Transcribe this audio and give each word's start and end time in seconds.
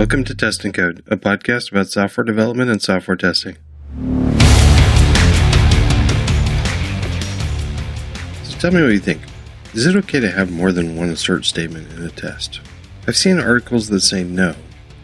Welcome 0.00 0.24
to 0.24 0.34
Test 0.34 0.64
and 0.64 0.72
Code, 0.72 1.04
a 1.08 1.16
podcast 1.18 1.70
about 1.70 1.88
software 1.88 2.24
development 2.24 2.70
and 2.70 2.80
software 2.80 3.18
testing. 3.18 3.58
So 8.44 8.58
tell 8.58 8.70
me 8.70 8.80
what 8.80 8.92
you 8.92 8.98
think. 8.98 9.20
Is 9.74 9.84
it 9.84 9.96
okay 9.96 10.18
to 10.18 10.30
have 10.30 10.50
more 10.50 10.72
than 10.72 10.96
one 10.96 11.10
assert 11.10 11.44
statement 11.44 11.92
in 11.92 12.02
a 12.02 12.08
test? 12.08 12.62
I've 13.06 13.14
seen 13.18 13.38
articles 13.38 13.88
that 13.90 14.00
say 14.00 14.24
no, 14.24 14.54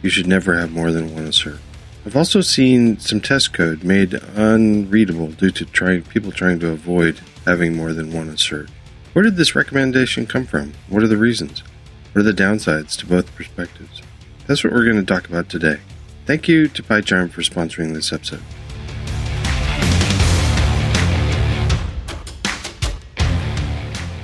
you 0.01 0.09
should 0.09 0.27
never 0.27 0.57
have 0.57 0.73
more 0.73 0.91
than 0.91 1.15
one 1.15 1.27
assert. 1.27 1.59
I've 2.07 2.17
also 2.17 2.41
seen 2.41 2.99
some 2.99 3.21
test 3.21 3.53
code 3.53 3.85
made 3.85 4.15
unreadable 4.35 5.33
due 5.33 5.51
to 5.51 5.67
trying 5.67 6.05
people 6.05 6.33
trying 6.33 6.59
to 6.61 6.71
avoid 6.71 7.21
having 7.45 7.77
more 7.77 7.93
than 7.93 8.15
one 8.15 8.31
assert. 8.31 8.71
Where 9.13 9.25
did 9.25 9.37
this 9.37 9.55
recommendation 9.55 10.25
come 10.25 10.47
from? 10.47 10.73
What 10.89 11.03
are 11.03 11.09
the 11.09 11.19
reasons? 11.19 11.63
What 12.15 12.21
are 12.21 12.33
the 12.33 12.43
downsides 12.43 12.97
to 12.97 13.07
both 13.07 13.35
perspectives? 13.35 14.01
That's 14.47 14.63
what 14.63 14.73
we're 14.73 14.85
going 14.85 15.05
to 15.05 15.05
talk 15.05 15.29
about 15.29 15.49
today. 15.49 15.81
Thank 16.25 16.47
you 16.47 16.69
to 16.69 16.83
PyCharm 16.83 17.31
for 17.31 17.43
sponsoring 17.43 17.95
this 17.95 18.13
episode. 18.13 18.43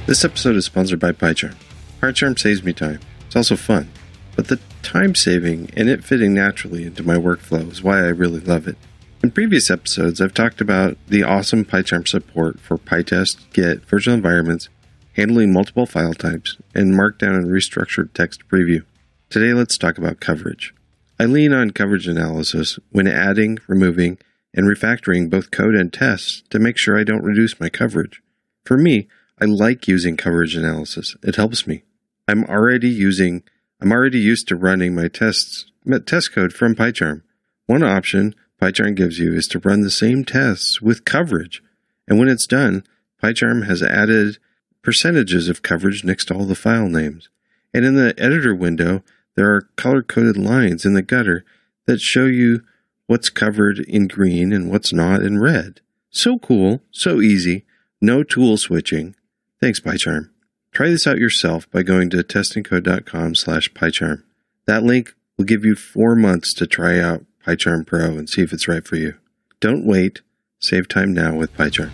This 0.07 0.25
episode 0.25 0.57
is 0.57 0.65
sponsored 0.65 1.01
by 1.01 1.13
PyCharm. 1.13 1.57
PyCharm 2.01 2.39
saves 2.39 2.63
me 2.63 2.73
time. 2.73 3.01
It's 3.27 3.35
also 3.35 3.57
fun. 3.57 3.89
But 4.37 4.49
the 4.49 4.61
time 4.83 5.15
saving 5.15 5.71
and 5.77 5.89
it 5.89 6.05
fitting 6.05 6.35
naturally 6.35 6.85
into 6.85 7.03
my 7.03 7.17
workflow 7.17 7.71
is 7.71 7.83
why 7.83 7.99
I 7.99 8.09
really 8.09 8.41
love 8.41 8.69
it. 8.69 8.77
In 9.25 9.31
previous 9.31 9.71
episodes, 9.71 10.21
I've 10.21 10.35
talked 10.35 10.61
about 10.61 10.97
the 11.09 11.23
awesome 11.23 11.65
PyCharm 11.65 12.07
support 12.07 12.61
for 12.61 12.79
PyTest, 12.79 13.39
Git, 13.53 13.85
virtual 13.87 14.15
environments, 14.15 14.69
handling 15.15 15.53
multiple 15.53 15.87
file 15.87 16.15
types, 16.15 16.59
and 16.75 16.95
markdown 16.95 17.37
and 17.37 17.47
restructured 17.47 18.13
text 18.13 18.49
preview. 18.49 18.85
Today, 19.33 19.55
let's 19.55 19.79
talk 19.79 19.97
about 19.97 20.21
coverage. 20.21 20.75
I 21.19 21.25
lean 21.25 21.55
on 21.55 21.71
coverage 21.71 22.07
analysis 22.07 22.79
when 22.91 23.07
adding, 23.07 23.61
removing, 23.67 24.19
and 24.53 24.67
refactoring 24.67 25.31
both 25.31 25.51
code 25.51 25.75
and 25.75 25.91
tests 25.91 26.43
to 26.51 26.59
make 26.59 26.77
sure 26.77 26.99
I 26.99 27.05
don't 27.05 27.25
reduce 27.25 27.59
my 27.59 27.71
coverage. 27.71 28.21
For 28.67 28.77
me, 28.77 29.09
I 29.41 29.47
like 29.47 29.89
using 29.89 30.19
coverage 30.19 30.55
analysis. 30.55 31.17
It 31.23 31.37
helps 31.37 31.67
me. 31.67 31.83
I'm 32.29 32.45
already 32.45 32.91
using 32.91 33.43
I'm 33.81 33.91
already 33.91 34.19
used 34.19 34.49
to 34.49 34.55
running 34.55 34.95
my 34.95 35.09
tests 35.09 35.65
test 36.05 36.35
code 36.35 36.53
from 36.53 36.75
PyCharm. 36.75 37.23
One 37.65 37.83
option 37.83 38.35
PyCharm 38.61 38.97
gives 38.97 39.19
you 39.19 39.33
is 39.33 39.49
to 39.49 39.61
run 39.61 39.81
the 39.81 39.91
same 39.91 40.27
tests 40.27 40.83
with 40.83 41.07
coverage. 41.07 41.63
And 42.07 42.19
when 42.19 42.29
it's 42.29 42.47
done, 42.47 42.85
PyCharm 43.23 43.67
has 43.67 43.83
added 43.83 44.37
percentages 44.83 45.49
of 45.49 45.63
coverage 45.63 46.05
next 46.05 46.27
to 46.27 46.35
all 46.35 46.45
the 46.45 46.55
file 46.55 46.91
names. 46.91 47.31
And 47.73 47.87
in 47.87 47.95
the 47.95 48.15
editor 48.19 48.55
window, 48.55 49.03
there 49.35 49.55
are 49.55 49.69
color 49.77 50.03
coded 50.03 50.37
lines 50.37 50.85
in 50.85 50.95
the 50.95 51.03
gutter 51.03 51.45
that 51.87 52.01
show 52.01 52.27
you 52.27 52.63
what's 53.07 53.31
covered 53.31 53.79
in 53.81 54.09
green 54.09 54.53
and 54.53 54.71
what's 54.71 54.93
not 54.93 55.23
in 55.23 55.39
red. 55.39 55.81
So 56.11 56.39
cool, 56.39 56.83
so 56.91 57.21
easy, 57.21 57.65
no 58.01 58.23
tool 58.23 58.57
switching. 58.57 59.15
Thanks, 59.61 59.81
PyCharm. 59.81 60.31
Try 60.73 60.89
this 60.89 61.07
out 61.07 61.19
yourself 61.19 61.71
by 61.71 61.83
going 61.83 62.11
to 62.11 62.19
testandcode.com 62.19 63.35
slash 63.35 63.73
PyCharm. 63.73 64.23
That 64.67 64.83
link 64.83 65.15
will 65.37 65.45
give 65.45 65.65
you 65.65 65.75
four 65.75 66.15
months 66.15 66.55
to 66.55 66.67
try 66.67 66.99
out 66.99 67.25
PyCharm 67.47 67.87
Pro 67.87 68.17
and 68.17 68.29
see 68.29 68.43
if 68.43 68.53
it's 68.53 68.69
right 68.69 68.87
for 68.87 68.97
you. 68.97 69.15
Don't 69.61 69.87
wait. 69.87 70.23
Save 70.59 70.89
time 70.89 71.13
now 71.13 71.35
with 71.35 71.55
PyCharm. 71.57 71.91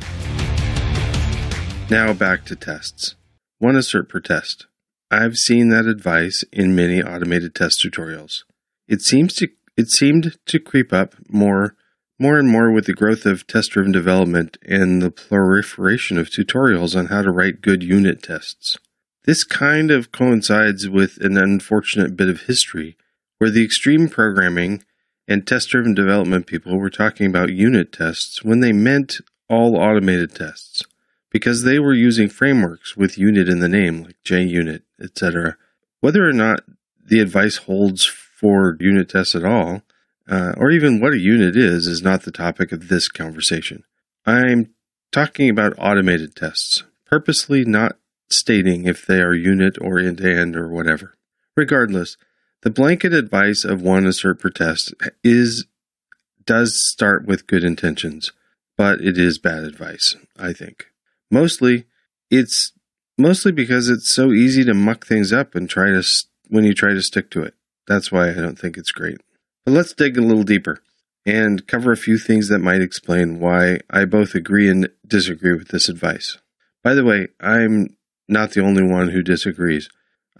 Now 1.91 2.13
back 2.13 2.45
to 2.47 2.57
tests. 2.57 3.15
One 3.59 3.77
assert 3.77 4.09
per 4.09 4.21
test. 4.21 4.67
I've 5.11 5.37
seen 5.37 5.71
that 5.71 5.87
advice 5.87 6.45
in 6.53 6.77
many 6.77 7.03
automated 7.03 7.55
test 7.55 7.83
tutorials. 7.83 8.45
It 8.87 9.01
seems 9.01 9.35
to 9.37 9.49
it 9.77 9.89
seemed 9.89 10.37
to 10.47 10.59
creep 10.59 10.93
up 10.93 11.15
more 11.29 11.77
more 12.19 12.39
and 12.39 12.49
more 12.49 12.71
with 12.71 12.87
the 12.87 12.95
growth 12.95 13.25
of 13.25 13.47
test 13.47 13.71
driven 13.71 13.93
development 13.93 14.59
and 14.67 15.01
the 15.01 15.11
proliferation 15.11 16.19
of 16.19 16.29
tutorials 16.29 16.99
on 16.99 17.07
how 17.07 17.23
to 17.23 17.31
write 17.31 17.63
good 17.63 17.83
unit 17.83 18.23
tests. 18.23 18.77
This 19.25 19.45
kind 19.45 19.91
of 19.91 20.13
coincides 20.13 20.89
with 20.89 21.17
an 21.19 21.39
unfortunate 21.39 22.17
bit 22.17 22.29
of 22.29 22.43
history 22.43 22.97
where 23.39 23.51
the 23.51 23.65
extreme 23.65 24.09
programming 24.09 24.83
and 25.29 25.47
test 25.47 25.71
driven 25.71 25.95
development 25.95 26.47
people 26.47 26.77
were 26.77 26.91
talking 26.91 27.27
about 27.27 27.51
unit 27.51 27.93
tests 27.93 28.43
when 28.43 28.61
they 28.61 28.73
meant 28.73 29.21
all 29.49 29.77
automated 29.77 30.35
tests 30.35 30.83
because 31.31 31.63
they 31.63 31.79
were 31.79 31.95
using 31.95 32.29
frameworks 32.29 32.97
with 32.97 33.19
unit 33.19 33.49
in 33.49 33.61
the 33.61 33.69
name 33.69 34.03
like 34.03 34.17
JUnit, 34.25 34.83
etc. 35.01 35.57
Whether 36.01 36.29
or 36.29 36.33
not 36.33 36.61
the 37.05 37.21
advice 37.21 37.57
holds 37.57 38.05
for 38.05 38.77
unit 38.81 39.09
tests 39.09 39.35
at 39.35 39.45
all 39.45 39.83
uh, 40.29 40.53
or 40.57 40.71
even 40.71 41.01
what 41.01 41.15
a 41.15 41.19
unit 41.19 41.57
is, 41.57 41.87
is 41.87 42.03
not 42.03 42.23
the 42.23 42.31
topic 42.31 42.71
of 42.71 42.89
this 42.89 43.09
conversation. 43.09 43.85
I'm 44.27 44.75
talking 45.11 45.49
about 45.49 45.79
automated 45.79 46.37
tests, 46.37 46.85
purposely 47.07 47.65
not 47.65 47.97
stating 48.31 48.87
if 48.87 49.07
they 49.07 49.21
are 49.21 49.35
unit 49.35 49.79
or 49.81 49.99
end 49.99 50.19
to 50.19 50.31
end 50.31 50.55
or 50.55 50.69
whatever. 50.69 51.15
Regardless, 51.57 52.17
the 52.63 52.71
blanket 52.71 53.15
advice 53.15 53.65
of 53.65 53.81
one 53.81 54.07
assert 54.07 54.41
per 54.41 54.51
test 54.51 54.93
is 55.25 55.67
does 56.45 56.81
start 56.91 57.27
with 57.27 57.47
good 57.47 57.65
intentions, 57.65 58.33
but 58.77 59.01
it 59.01 59.19
is 59.19 59.39
bad 59.39 59.65
advice, 59.65 60.17
I 60.39 60.53
think. 60.53 60.87
Mostly, 61.31 61.85
it's 62.31 62.73
mostly 63.17 63.53
because 63.53 63.89
it's 63.89 64.15
so 64.15 64.33
easy 64.33 64.65
to 64.65 64.75
muck 64.75 65.07
things 65.07 65.33
up 65.33 65.55
and 65.55 65.69
try 65.69 65.91
to 65.91 66.03
when 66.49 66.65
you 66.65 66.75
try 66.75 66.95
to 66.95 67.03
stick 67.03 67.31
to 67.31 67.43
it. 67.43 67.55
That's 67.87 68.13
why 68.13 68.31
I 68.31 68.35
don't 68.35 68.59
think 68.59 68.77
it's 68.77 68.93
great. 68.93 69.19
But 69.65 69.73
let's 69.73 69.93
dig 69.93 70.17
a 70.17 70.23
little 70.23 70.45
deeper 70.45 70.81
and 71.27 71.67
cover 71.67 71.93
a 71.93 71.97
few 71.97 72.19
things 72.19 72.49
that 72.49 72.59
might 72.61 72.81
explain 72.81 73.39
why 73.39 73.81
I 73.91 74.05
both 74.05 74.35
agree 74.35 74.69
and 74.71 74.89
disagree 75.07 75.53
with 75.53 75.69
this 75.69 75.89
advice. 75.89 76.39
By 76.83 76.95
the 76.95 77.05
way, 77.05 77.29
I'm 77.41 77.97
not 78.29 78.53
the 78.53 78.63
only 78.63 78.83
one 78.83 79.11
who 79.11 79.23
disagrees. 79.23 79.89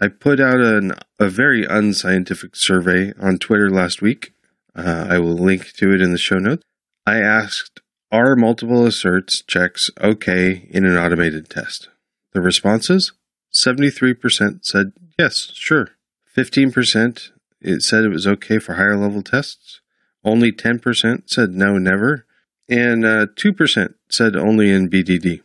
I 0.01 0.07
put 0.07 0.39
out 0.39 0.59
an, 0.59 0.93
a 1.19 1.29
very 1.29 1.65
unscientific 1.65 2.55
survey 2.55 3.13
on 3.19 3.37
Twitter 3.37 3.69
last 3.69 4.01
week. 4.01 4.33
Uh, 4.75 5.07
I 5.09 5.19
will 5.19 5.35
link 5.35 5.73
to 5.73 5.93
it 5.93 6.01
in 6.01 6.11
the 6.11 6.17
show 6.17 6.39
notes. 6.39 6.63
I 7.05 7.19
asked, 7.19 7.81
Are 8.11 8.35
multiple 8.35 8.85
asserts 8.85 9.43
checks 9.43 9.89
okay 10.01 10.67
in 10.71 10.85
an 10.85 10.97
automated 10.97 11.49
test? 11.49 11.89
The 12.33 12.41
responses 12.41 13.13
73% 13.53 14.65
said 14.65 14.93
yes, 15.17 15.51
sure. 15.53 15.89
15% 16.35 17.31
it 17.61 17.81
said 17.81 18.03
it 18.03 18.09
was 18.09 18.27
okay 18.27 18.59
for 18.59 18.75
higher 18.75 18.95
level 18.95 19.21
tests. 19.21 19.81
Only 20.23 20.51
10% 20.51 21.29
said 21.29 21.51
no, 21.51 21.77
never. 21.77 22.25
And 22.67 23.05
uh, 23.05 23.27
2% 23.35 23.93
said 24.09 24.35
only 24.35 24.71
in 24.71 24.89
BDD. 24.89 25.41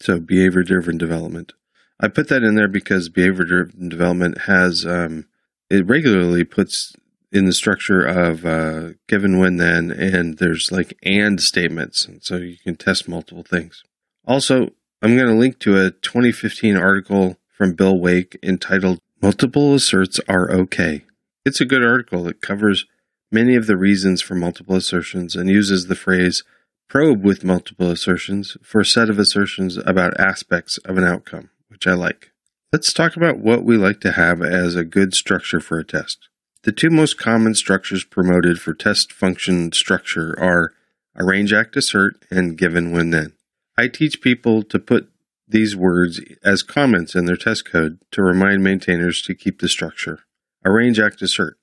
So 0.00 0.20
behavior 0.20 0.62
driven 0.62 0.98
development. 0.98 1.52
I 2.00 2.08
put 2.08 2.28
that 2.28 2.42
in 2.42 2.54
there 2.54 2.68
because 2.68 3.08
behavior 3.08 3.44
driven 3.44 3.88
development 3.88 4.42
has, 4.42 4.86
um, 4.86 5.26
it 5.68 5.86
regularly 5.86 6.44
puts 6.44 6.94
in 7.30 7.44
the 7.44 7.52
structure 7.52 8.04
of 8.04 8.44
uh, 8.44 8.90
given 9.06 9.38
when 9.38 9.56
then, 9.56 9.90
and 9.90 10.38
there's 10.38 10.70
like 10.72 10.96
and 11.02 11.40
statements. 11.40 12.06
And 12.06 12.22
so 12.22 12.36
you 12.36 12.56
can 12.56 12.76
test 12.76 13.08
multiple 13.08 13.42
things. 13.42 13.82
Also, 14.26 14.70
I'm 15.02 15.16
going 15.16 15.28
to 15.28 15.34
link 15.34 15.58
to 15.60 15.76
a 15.84 15.90
2015 15.90 16.76
article 16.76 17.36
from 17.56 17.74
Bill 17.74 17.98
Wake 17.98 18.38
entitled 18.42 19.00
Multiple 19.20 19.74
Asserts 19.74 20.20
Are 20.28 20.50
Okay. 20.50 21.04
It's 21.44 21.60
a 21.60 21.66
good 21.66 21.84
article 21.84 22.24
that 22.24 22.40
covers 22.40 22.86
many 23.30 23.54
of 23.54 23.66
the 23.66 23.76
reasons 23.76 24.22
for 24.22 24.34
multiple 24.34 24.76
assertions 24.76 25.34
and 25.34 25.48
uses 25.48 25.86
the 25.86 25.94
phrase 25.94 26.42
probe 26.88 27.24
with 27.24 27.44
multiple 27.44 27.90
assertions 27.90 28.56
for 28.62 28.80
a 28.80 28.86
set 28.86 29.10
of 29.10 29.18
assertions 29.18 29.76
about 29.76 30.18
aspects 30.18 30.78
of 30.78 30.96
an 30.96 31.04
outcome, 31.04 31.50
which 31.68 31.86
I 31.86 31.92
like. 31.92 32.32
Let's 32.72 32.92
talk 32.92 33.16
about 33.16 33.38
what 33.38 33.64
we 33.64 33.76
like 33.76 34.00
to 34.02 34.12
have 34.12 34.42
as 34.42 34.74
a 34.74 34.84
good 34.84 35.14
structure 35.14 35.60
for 35.60 35.78
a 35.78 35.84
test. 35.84 36.28
The 36.64 36.72
two 36.72 36.90
most 36.90 37.18
common 37.18 37.54
structures 37.54 38.04
promoted 38.04 38.60
for 38.60 38.74
test 38.74 39.12
function 39.12 39.72
structure 39.72 40.34
are 40.38 40.72
arrange 41.16 41.52
act 41.52 41.76
assert 41.76 42.24
and 42.30 42.58
given 42.58 42.92
when 42.92 43.10
then. 43.10 43.34
I 43.76 43.88
teach 43.88 44.20
people 44.20 44.62
to 44.64 44.78
put 44.78 45.08
these 45.46 45.76
words 45.76 46.20
as 46.44 46.62
comments 46.62 47.14
in 47.14 47.24
their 47.24 47.36
test 47.36 47.64
code 47.64 47.98
to 48.10 48.22
remind 48.22 48.62
maintainers 48.62 49.22
to 49.22 49.34
keep 49.34 49.60
the 49.60 49.68
structure. 49.68 50.20
Arrange 50.64 50.98
act 50.98 51.22
assert. 51.22 51.56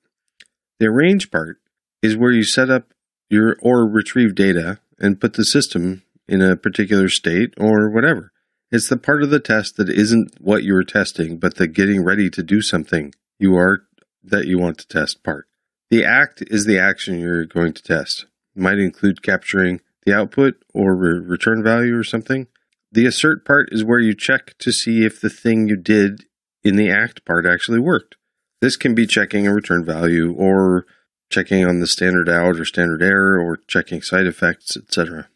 The 0.80 0.86
arrange 0.86 1.30
part 1.30 1.58
is 2.02 2.16
where 2.16 2.32
you 2.32 2.42
set 2.42 2.70
up 2.70 2.92
your 3.28 3.56
or 3.60 3.86
retrieve 3.86 4.34
data 4.34 4.80
and 4.98 5.20
put 5.20 5.34
the 5.34 5.44
system 5.44 6.02
in 6.28 6.42
a 6.42 6.56
particular 6.56 7.08
state 7.08 7.54
or 7.58 7.88
whatever. 7.90 8.32
It's 8.70 8.88
the 8.88 8.96
part 8.96 9.22
of 9.22 9.30
the 9.30 9.40
test 9.40 9.76
that 9.76 9.88
isn't 9.88 10.40
what 10.40 10.64
you 10.64 10.74
are 10.74 10.84
testing, 10.84 11.38
but 11.38 11.56
the 11.56 11.68
getting 11.68 12.02
ready 12.02 12.28
to 12.30 12.42
do 12.42 12.60
something 12.60 13.14
you 13.38 13.56
are 13.56 13.85
that 14.26 14.46
you 14.46 14.58
want 14.58 14.78
to 14.78 14.88
test 14.88 15.22
part. 15.22 15.48
The 15.90 16.04
act 16.04 16.42
is 16.48 16.64
the 16.64 16.78
action 16.78 17.18
you're 17.18 17.46
going 17.46 17.72
to 17.72 17.82
test. 17.82 18.26
It 18.54 18.62
might 18.62 18.78
include 18.78 19.22
capturing 19.22 19.80
the 20.04 20.14
output 20.14 20.56
or 20.74 20.94
re- 20.94 21.18
return 21.18 21.62
value 21.62 21.96
or 21.96 22.04
something. 22.04 22.46
The 22.90 23.06
assert 23.06 23.44
part 23.44 23.68
is 23.72 23.84
where 23.84 23.98
you 23.98 24.14
check 24.14 24.56
to 24.58 24.72
see 24.72 25.04
if 25.04 25.20
the 25.20 25.30
thing 25.30 25.68
you 25.68 25.76
did 25.76 26.24
in 26.64 26.76
the 26.76 26.90
act 26.90 27.24
part 27.24 27.46
actually 27.46 27.78
worked 27.78 28.16
This 28.60 28.76
can 28.76 28.94
be 28.94 29.06
checking 29.06 29.46
a 29.46 29.54
return 29.54 29.84
value 29.84 30.32
or 30.32 30.86
checking 31.30 31.64
on 31.64 31.80
the 31.80 31.86
standard 31.86 32.28
out 32.28 32.58
or 32.58 32.64
standard 32.64 33.02
error 33.02 33.38
or 33.38 33.58
checking 33.68 34.00
side 34.00 34.26
effects, 34.26 34.76
etc. 34.76 35.28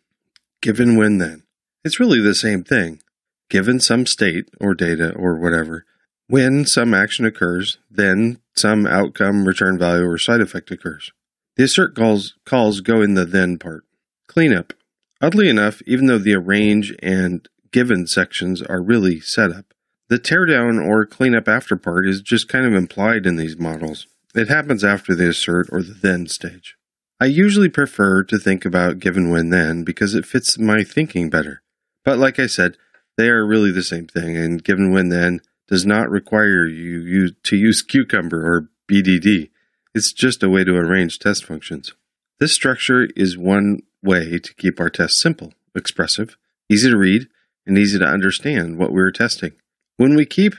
Given 0.63 0.97
when 0.97 1.19
then. 1.19 1.45
It's 1.85 2.01
really 2.01 2.21
the 2.21 2.35
same 2.35 2.65
thing. 2.65 3.01
Given 3.49 3.81
some 3.81 4.07
state 4.07 4.49
or 4.61 4.75
data 4.75 5.13
or 5.15 5.37
whatever, 5.37 5.85
when 6.31 6.65
some 6.65 6.95
action 6.95 7.25
occurs, 7.25 7.79
then 7.91 8.39
some 8.55 8.87
outcome, 8.87 9.47
return 9.47 9.79
value, 9.79 10.07
or 10.07 10.17
side 10.17 10.41
effect 10.41 10.71
occurs. 10.71 11.11
The 11.57 11.65
assert 11.65 11.95
calls, 11.95 12.37
calls 12.47 12.81
go 12.81 13.03
in 13.03 13.15
the 13.15 13.25
then 13.25 13.59
part. 13.59 13.85
Cleanup. 14.29 14.73
Oddly 15.21 15.49
enough, 15.49 15.83
even 15.87 16.07
though 16.07 16.19
the 16.19 16.35
arrange 16.35 16.95
and 17.03 17.47
given 17.73 18.07
sections 18.07 18.63
are 18.63 18.81
really 18.81 19.21
setup, 19.21 19.75
the 20.09 20.19
teardown 20.19 20.85
or 20.85 21.05
cleanup 21.05 21.49
after 21.49 21.77
part 21.77 22.09
is 22.09 22.21
just 22.23 22.49
kind 22.49 22.65
of 22.65 22.75
implied 22.75 23.27
in 23.27 23.37
these 23.37 23.59
models. 23.59 24.07
It 24.35 24.49
happens 24.49 24.85
after 24.85 25.15
the 25.15 25.29
assert 25.29 25.69
or 25.71 25.83
the 25.83 25.95
then 25.95 26.29
stage. 26.29 26.77
I 27.21 27.27
usually 27.27 27.69
prefer 27.69 28.23
to 28.25 28.39
think 28.39 28.65
about 28.65 29.01
given 29.01 29.31
when 29.31 29.51
then 29.51 29.83
because 29.85 30.15
it 30.15 30.25
fits 30.25 30.59
my 30.59 30.85
thinking 30.85 31.29
better. 31.29 31.61
But 32.05 32.19
like 32.19 32.39
I 32.39 32.47
said, 32.47 32.77
they 33.19 33.29
are 33.29 33.45
really 33.45 33.71
the 33.71 33.83
same 33.83 34.07
thing, 34.07 34.37
and 34.37 34.65
given 34.65 34.93
when 34.93 35.11
then 35.11 35.41
does 35.71 35.87
not 35.87 36.11
require 36.11 36.67
you 36.67 37.31
to 37.31 37.57
use 37.57 37.81
Cucumber 37.81 38.45
or 38.45 38.69
BDD. 38.91 39.51
It's 39.95 40.13
just 40.13 40.43
a 40.43 40.49
way 40.49 40.65
to 40.65 40.77
arrange 40.77 41.19
test 41.19 41.45
functions. 41.45 41.95
This 42.41 42.55
structure 42.55 43.09
is 43.17 43.39
one 43.39 43.83
way 44.03 44.39
to 44.39 44.55
keep 44.55 44.81
our 44.81 44.91
tests 44.91 45.21
simple, 45.21 45.53
expressive, 45.75 46.37
easy 46.69 46.91
to 46.91 46.97
read, 46.97 47.29
and 47.67 47.79
easy 47.79 47.99
to 47.99 48.05
understand 48.05 48.79
what 48.79 48.93
we're 48.93 49.11
testing. 49.11 49.53
When 49.97 50.17
we 50.17 50.27
keep 50.27 50.55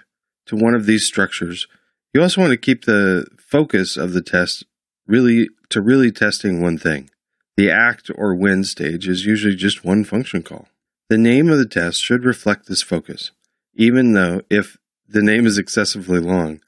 to 0.46 0.56
one 0.56 0.76
of 0.76 0.86
these 0.86 1.06
structures, 1.06 1.68
you 2.14 2.22
also 2.22 2.42
want 2.42 2.52
to 2.52 2.58
keep 2.58 2.86
the 2.86 3.26
focus 3.38 3.98
of 3.98 4.14
the 4.14 4.22
test 4.22 4.66
really 5.08 5.50
to 5.70 5.82
really 5.82 6.12
testing 6.12 6.62
one 6.62 6.78
thing. 6.78 7.10
The 7.58 7.70
act 7.70 8.10
or 8.16 8.36
when 8.36 8.64
stage 8.64 9.08
is 9.08 9.26
usually 9.26 9.56
just 9.56 9.84
one 9.84 10.04
function 10.04 10.44
call. 10.44 10.68
The 11.10 11.18
name 11.18 11.50
of 11.50 11.58
the 11.58 11.66
test 11.66 12.00
should 12.00 12.24
reflect 12.24 12.68
this 12.68 12.82
focus, 12.82 13.32
even 13.76 14.14
though 14.14 14.42
if 14.50 14.78
the 15.12 15.22
name 15.22 15.46
is 15.46 15.58
excessively 15.58 16.20
long. 16.20 16.62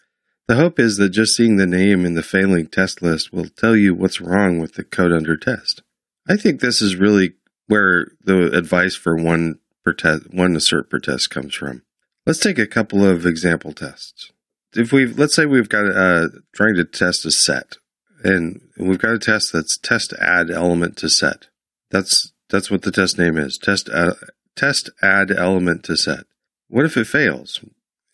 The 0.48 0.56
hope 0.56 0.80
is 0.80 0.98
that 0.98 1.10
just 1.10 1.36
seeing 1.36 1.56
the 1.56 1.66
name 1.66 2.06
in 2.06 2.16
the 2.16 2.24
failing 2.24 2.68
test 2.68 3.02
list 3.02 3.32
will 3.32 3.48
tell 3.48 3.76
you 3.76 3.96
what's 3.96 4.20
wrong 4.20 4.60
with 4.60 4.74
the 4.74 4.84
code 4.84 5.14
under 5.14 5.38
test. 5.38 5.82
I 6.28 6.36
think 6.36 6.60
this 6.60 6.82
is 6.82 6.96
really 6.96 7.34
where 7.68 8.08
the 8.22 8.56
advice 8.56 8.96
for 8.96 9.16
one 9.16 9.60
per 9.84 9.94
test, 9.94 10.34
one 10.34 10.56
assert 10.56 10.90
per 10.90 11.00
test 11.00 11.30
comes 11.30 11.56
from. 11.56 11.84
Let's 12.26 12.40
take 12.40 12.60
a 12.60 12.68
couple 12.68 13.06
of 13.06 13.26
example 13.26 13.74
tests. 13.74 14.32
If 14.76 14.92
we 14.92 15.06
let's 15.06 15.36
say 15.36 15.46
we've 15.46 15.70
got 15.70 15.86
uh, 15.86 16.30
trying 16.54 16.76
to 16.76 16.84
test 16.84 17.26
a 17.26 17.32
set, 17.32 17.78
and 18.24 18.62
we've 18.78 19.00
got 19.00 19.14
a 19.14 19.20
test 19.20 19.54
that's 19.54 19.78
test 19.78 20.14
add 20.14 20.50
element 20.50 20.98
to 20.98 21.10
set. 21.10 21.48
That's 21.92 22.34
that's 22.50 22.72
what 22.72 22.82
the 22.82 22.92
test 22.92 23.18
name 23.18 23.38
is. 23.38 23.58
Test 23.58 23.90
add, 23.90 24.14
test 24.56 24.90
add 25.02 25.32
element 25.32 25.84
to 25.86 25.96
set. 25.96 26.26
What 26.70 26.86
if 26.86 26.98
it 26.98 27.06
fails? 27.06 27.64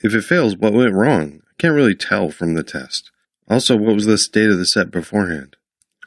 If 0.02 0.14
it 0.14 0.22
fails, 0.24 0.56
what 0.56 0.74
went 0.74 0.94
wrong? 0.94 1.42
I 1.50 1.54
can't 1.58 1.76
really 1.76 1.96
tell 1.96 2.32
from 2.32 2.54
the 2.54 2.64
test. 2.64 3.12
Also, 3.48 3.76
what 3.76 3.96
was 3.96 4.06
the 4.06 4.18
state 4.18 4.50
of 4.50 4.58
the 4.58 4.66
set 4.66 4.92
beforehand? 4.92 5.56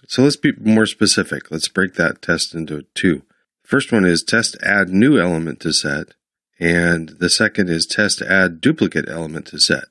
So 0.08 0.22
let's 0.22 0.36
be 0.36 0.52
more 0.60 0.86
specific. 0.86 1.50
Let's 1.50 1.68
break 1.68 1.94
that 1.94 2.22
test 2.22 2.54
into 2.54 2.82
two. 2.94 3.22
First 3.64 3.92
one 3.92 4.04
is 4.04 4.22
test 4.22 4.56
add 4.62 4.90
new 4.90 5.18
element 5.18 5.60
to 5.60 5.72
set, 5.72 6.14
and 6.58 7.10
the 7.20 7.30
second 7.30 7.68
is 7.68 7.86
test 7.86 8.22
add 8.22 8.60
duplicate 8.60 9.08
element 9.08 9.46
to 9.46 9.58
set. 9.58 9.84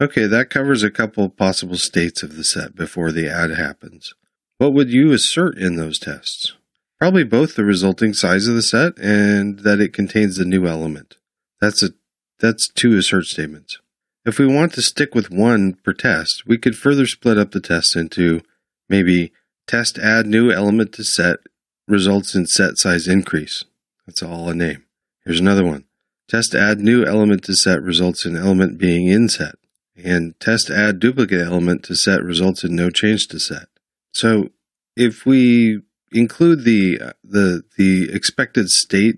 Okay, 0.00 0.26
that 0.26 0.50
covers 0.50 0.82
a 0.82 0.90
couple 0.90 1.28
possible 1.28 1.76
states 1.76 2.22
of 2.22 2.36
the 2.36 2.44
set 2.44 2.76
before 2.76 3.10
the 3.10 3.28
add 3.28 3.50
happens. 3.50 4.14
What 4.58 4.72
would 4.72 4.90
you 4.90 5.12
assert 5.12 5.58
in 5.58 5.76
those 5.76 5.98
tests? 5.98 6.54
Probably 6.98 7.24
both 7.24 7.54
the 7.54 7.64
resulting 7.64 8.12
size 8.12 8.48
of 8.48 8.54
the 8.54 8.62
set 8.62 8.98
and 8.98 9.60
that 9.60 9.80
it 9.80 9.92
contains 9.92 10.36
the 10.36 10.44
new 10.44 10.66
element. 10.66 11.16
That's 11.60 11.82
a 11.82 11.90
that's 12.40 12.68
two 12.68 12.96
assert 12.96 13.24
statements. 13.24 13.78
If 14.24 14.38
we 14.38 14.46
want 14.46 14.74
to 14.74 14.82
stick 14.82 15.14
with 15.14 15.30
one 15.30 15.74
per 15.74 15.92
test, 15.92 16.44
we 16.46 16.58
could 16.58 16.76
further 16.76 17.06
split 17.06 17.38
up 17.38 17.52
the 17.52 17.60
tests 17.60 17.96
into 17.96 18.42
maybe 18.88 19.32
test 19.66 19.98
add 19.98 20.26
new 20.26 20.50
element 20.50 20.92
to 20.94 21.04
set 21.04 21.38
results 21.86 22.34
in 22.34 22.46
set 22.46 22.76
size 22.78 23.08
increase. 23.08 23.64
That's 24.06 24.22
all 24.22 24.48
a 24.48 24.54
name. 24.54 24.84
Here's 25.24 25.40
another 25.40 25.64
one. 25.64 25.84
Test 26.28 26.54
add 26.54 26.80
new 26.80 27.04
element 27.04 27.44
to 27.44 27.54
set 27.54 27.82
results 27.82 28.26
in 28.26 28.36
element 28.36 28.78
being 28.78 29.06
in 29.06 29.28
set. 29.28 29.54
And 29.96 30.38
test 30.38 30.70
add 30.70 31.00
duplicate 31.00 31.40
element 31.40 31.82
to 31.84 31.96
set 31.96 32.22
results 32.22 32.62
in 32.64 32.76
no 32.76 32.90
change 32.90 33.28
to 33.28 33.40
set. 33.40 33.68
So 34.12 34.50
if 34.96 35.26
we 35.26 35.80
include 36.12 36.64
the 36.64 37.14
the 37.24 37.62
the 37.76 38.10
expected 38.12 38.68
state 38.68 39.16